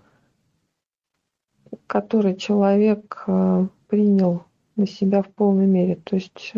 [1.86, 4.44] который человек э, принял
[4.76, 5.96] на себя в полной мере.
[5.96, 6.52] То есть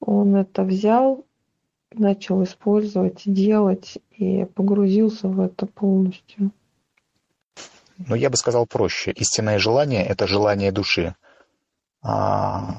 [0.00, 1.24] он это взял,
[1.92, 6.50] начал использовать, делать и погрузился в это полностью.
[7.98, 9.10] Но я бы сказал проще.
[9.12, 11.14] Истинное желание– это желание души.
[12.08, 12.76] А,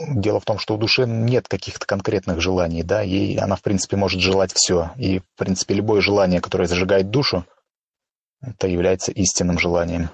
[0.00, 3.96] дело в том, что у души нет каких-то конкретных желаний, да, ей она, в принципе,
[3.96, 4.90] может желать все.
[4.96, 7.44] И, в принципе, любое желание, которое зажигает душу,
[8.42, 10.10] это является истинным желанием.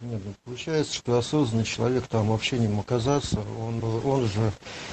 [0.00, 4.52] Нет, ну, получается, что осознанный человек там вообще не мог оказаться, он, он же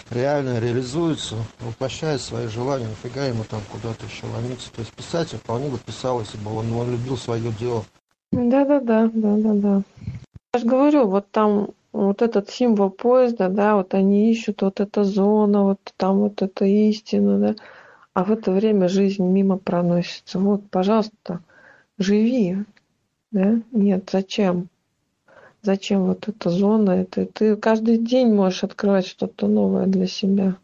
[0.10, 4.72] реально реализуется, воплощает свои желания, нафига ему там куда-то еще ломиться.
[4.74, 7.86] То есть писатель вполне бы писал, если бы он, он любил свое дело.
[8.32, 9.84] Да-да-да, да-да-да.
[10.56, 15.04] Я же говорю, вот там вот этот символ поезда, да, вот они ищут вот эта
[15.04, 17.56] зона, вот там вот эта истина, да,
[18.14, 20.40] а в это время жизнь мимо проносится.
[20.40, 21.42] Вот, пожалуйста,
[21.98, 22.58] живи,
[23.32, 24.70] да, нет, зачем?
[25.62, 26.92] Зачем вот эта зона?
[26.92, 30.56] Это ты каждый день можешь открывать что-то новое для себя.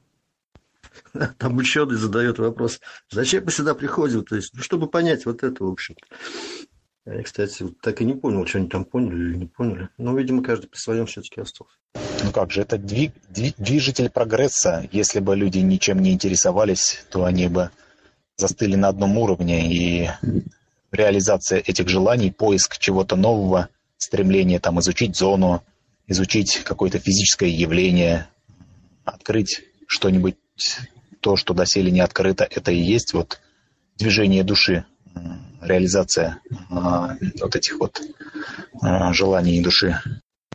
[1.38, 2.80] Там ученый задает вопрос,
[3.10, 4.24] зачем мы сюда приходим?
[4.24, 5.95] То есть, ну, чтобы понять вот это, в общем.
[7.06, 9.90] Я, кстати, так и не понял, что они там поняли или не поняли.
[9.98, 11.76] Но, видимо, каждый при своем все-таки остался.
[12.24, 14.88] Ну как же, это двиг, движитель прогресса.
[14.92, 17.72] Если бы люди ничем не интересовались, то они бы
[18.38, 19.70] застыли на одном уровне.
[19.70, 20.10] И
[20.92, 23.68] реализация этих желаний, поиск чего-то нового,
[23.98, 25.62] стремление там изучить зону,
[26.08, 28.28] изучить какое-то физическое явление,
[29.04, 30.36] открыть что-нибудь,
[31.20, 33.40] то, что доселе не открыто, это и есть вот
[33.98, 34.86] движение души
[35.65, 38.02] реализация а, вот этих вот
[38.81, 39.98] а, желаний души.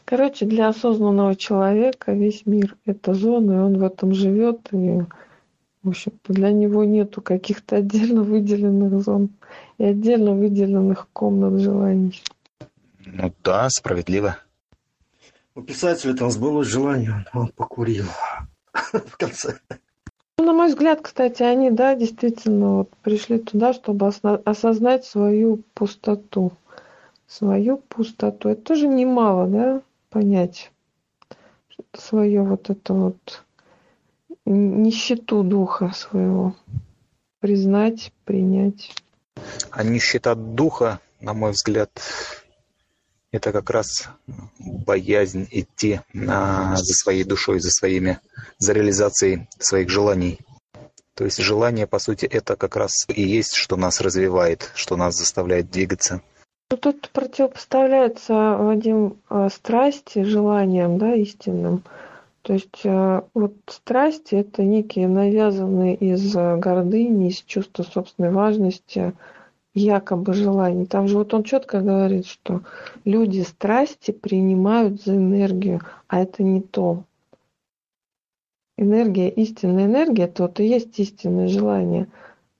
[0.05, 5.03] Короче, для осознанного человека весь мир– это зона, и он в этом живет, и,
[5.83, 9.31] в общем-то, для него нету каких-то отдельно выделенных зон
[9.77, 12.23] и отдельно выделенных комнат желаний.
[13.05, 14.39] Ну да, справедливо.
[15.55, 18.07] У писателя там сбылось желание, он покурил
[18.73, 19.59] в конце.
[20.49, 26.53] На мой взгляд, кстати, они, да, действительно вот пришли туда, чтобы осознать свою пустоту.
[27.27, 28.49] Свою пустоту.
[28.49, 30.71] Это тоже немало, да, понять
[31.93, 33.45] свое вот это вот
[34.47, 36.57] нищету духа своего.
[37.41, 38.95] Признать, принять.
[39.71, 41.91] А нищета духа, на мой взгляд,
[43.33, 44.09] это как раз
[44.59, 48.19] боязнь идти на, за своей душой, за своими,
[48.59, 50.39] за реализацией своих желаний.
[51.15, 55.17] То есть желание, по сути, это как раз и есть, что нас развивает, что нас
[55.17, 56.23] заставляет двигаться.
[56.71, 61.83] Ну, тут противопоставляется, Вадим, э, страсти желаниям, да, истинным.
[62.43, 69.15] То есть э, вот страсти– это некие навязанные из э, гордыни, из чувства собственной важности,
[69.79, 70.87] якобы желаний.
[70.87, 72.63] Там же вот он четко говорит, что
[73.05, 77.05] люди страсти принимают за энергию, а это не то.
[78.77, 82.07] Энергия, истинная энергия, вот и есть истинное желание.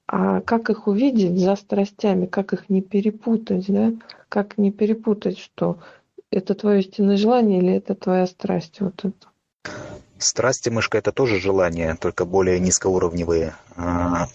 [0.07, 3.93] А как их увидеть за страстями, как их не перепутать, да?
[4.29, 5.79] Как не перепутать, что
[6.31, 9.29] это твое истинное желание или это твоя страсть, вот это.
[10.19, 13.55] Страсти, мышка, это тоже желания, только более низкоуровневые.
[13.77, 14.27] А,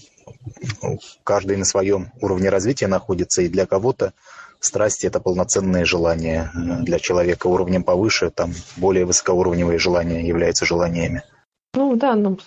[1.23, 4.13] каждый на своем уровне развития находится, и для кого-то
[4.59, 6.49] страсти– это полноценное желание.
[6.53, 11.23] Для человека уровнем повыше, там более высокоуровневые желания являются желаниями.
[11.73, 12.39] Ну, в данном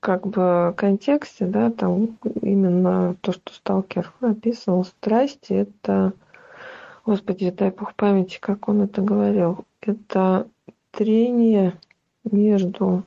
[0.00, 5.52] как бы контексте, да, там именно то, что сталкер описывал, страсти–
[5.82, 6.12] это,
[7.06, 10.46] господи, дай бог памяти, как он это говорил, это
[10.90, 11.78] трение
[12.30, 13.04] между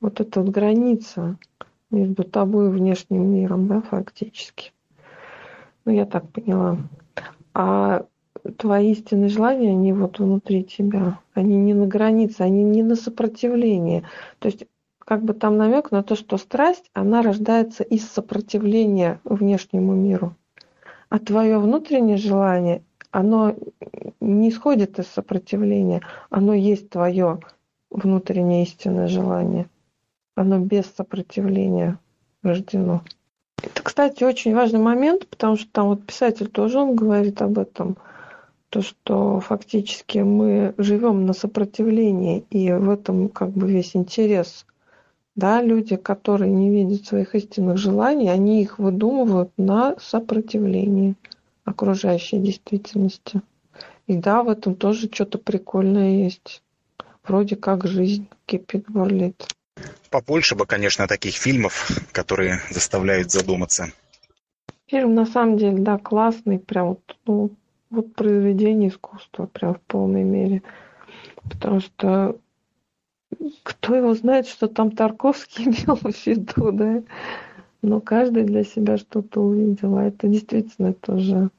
[0.00, 1.38] вот эта вот граница
[1.94, 4.72] между тобой и внешним миром, да, фактически.
[5.84, 6.78] Ну, я так поняла.
[7.54, 8.06] А
[8.58, 14.02] твои истинные желания, они вот внутри тебя, они не на границе, они не на сопротивление.
[14.38, 14.66] То есть
[14.98, 20.34] как бы там намек на то, что страсть, она рождается из сопротивления внешнему миру.
[21.10, 23.54] А твое внутреннее желание, оно
[24.20, 26.00] не исходит из сопротивления,
[26.30, 27.40] оно есть твое
[27.90, 29.68] внутреннее истинное желание
[30.34, 31.98] оно без сопротивления
[32.42, 33.02] рождено.
[33.62, 37.96] Это, кстати, очень важный момент, потому что там вот писатель тоже он говорит об этом,
[38.68, 44.66] то, что фактически мы живем на сопротивлении, и в этом как бы весь интерес.
[45.36, 51.16] Да, люди, которые не видят своих истинных желаний, они их выдумывают на сопротивлении
[51.64, 53.40] окружающей действительности.
[54.06, 56.62] И да, в этом тоже что-то прикольное есть.
[57.26, 59.46] Вроде как жизнь кипит, бурлит.
[60.10, 63.92] Побольше бы, конечно, таких фильмов, которые заставляют задуматься.
[64.86, 67.50] Фильм на самом деле, да, классный, прям вот, ну,
[67.90, 70.62] вот произведение искусства, прям в полной мере.
[71.50, 72.38] Потому что
[73.62, 77.02] кто его знает, что там Тарковский имел в виду, да?
[77.82, 79.96] Но каждый для себя что-то увидел.
[79.96, 81.50] А это действительно тоже,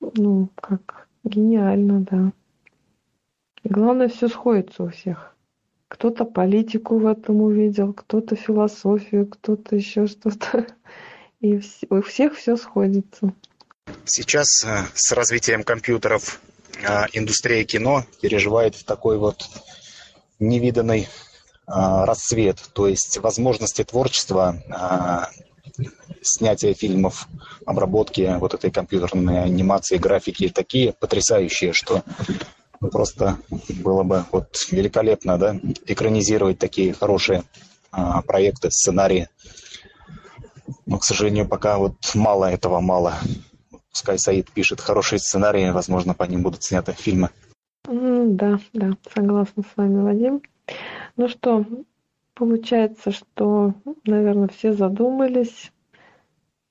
[0.00, 2.32] ну, как гениально, да.
[3.62, 5.36] И главное, все сходится у всех.
[5.90, 10.66] Кто-то политику в этом увидел, кто-то философию, кто-то еще что-то.
[11.40, 13.34] И у всех все сходится.
[14.04, 16.40] Сейчас э, с развитием компьютеров
[16.80, 19.44] э, индустрия кино переживает такой вот
[20.38, 21.06] невиданный э,
[21.66, 24.62] расцвет, то есть возможности творчества,
[26.22, 27.26] снятия фильмов,
[27.66, 32.04] обработки вот этой компьютерной анимации, графики такие потрясающие, что
[32.80, 33.38] ну, просто
[33.82, 37.42] было бы вот великолепно, да, экранизировать такие хорошие
[37.92, 39.28] а, проекты, сценарии.
[40.86, 43.14] Но, к сожалению, пока вот мало этого, мало.
[43.90, 47.30] Пускай Саид пишет хорошие сценарии, возможно, по ним будут сняты фильмы.
[47.84, 50.42] Да, да, согласна с вами, Вадим.
[51.16, 51.66] Ну что,
[52.34, 53.74] получается, что,
[54.04, 55.72] наверное, все задумались,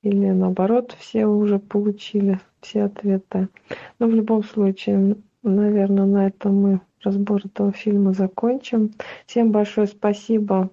[0.02, 3.50] или наоборот, все уже получили все ответы.
[4.00, 8.92] Но в любом случае, наверное, на этом мы разбор этого фильма закончим.
[9.26, 10.70] Всем большое спасибо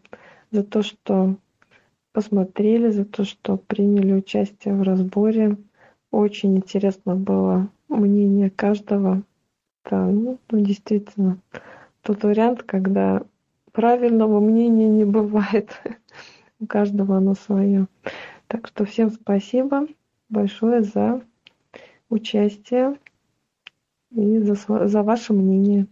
[0.50, 1.36] за то, что
[2.12, 5.56] посмотрели, за то, что приняли участие в разборе.
[6.10, 9.22] Очень интересно было мнение каждого.
[9.88, 11.38] Да, ну, ну, действительно,
[12.02, 13.22] тот вариант, когда
[13.72, 15.70] правильного мнения не бывает.
[16.60, 17.86] У каждого оно свое.
[18.46, 19.86] Так что всем спасибо
[20.28, 21.20] большое за
[22.08, 22.96] участие
[24.10, 24.54] и за,
[24.88, 25.86] за ваше мнение.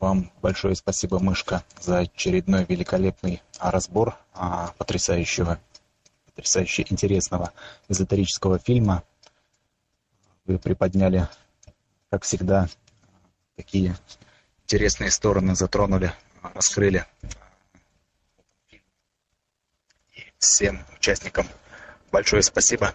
[0.00, 5.58] Вам большое спасибо, Мышка, за очередной великолепный разбор а, потрясающего,
[6.26, 7.52] потрясающе интересного
[7.88, 9.02] эзотерического фильма.
[10.44, 11.28] Вы приподняли,
[12.10, 12.68] как всегда,
[13.56, 13.96] такие
[14.64, 16.12] интересные стороны затронули,
[16.42, 17.06] раскрыли.
[18.70, 18.80] И
[20.38, 21.46] всем участникам
[22.12, 22.92] большое спасибо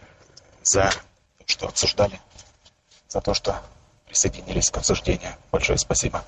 [0.64, 2.20] за то, что обсуждали,
[3.08, 3.64] за то, что
[4.10, 5.36] присоединились к обсуждению.
[5.52, 6.26] Большое спасибо.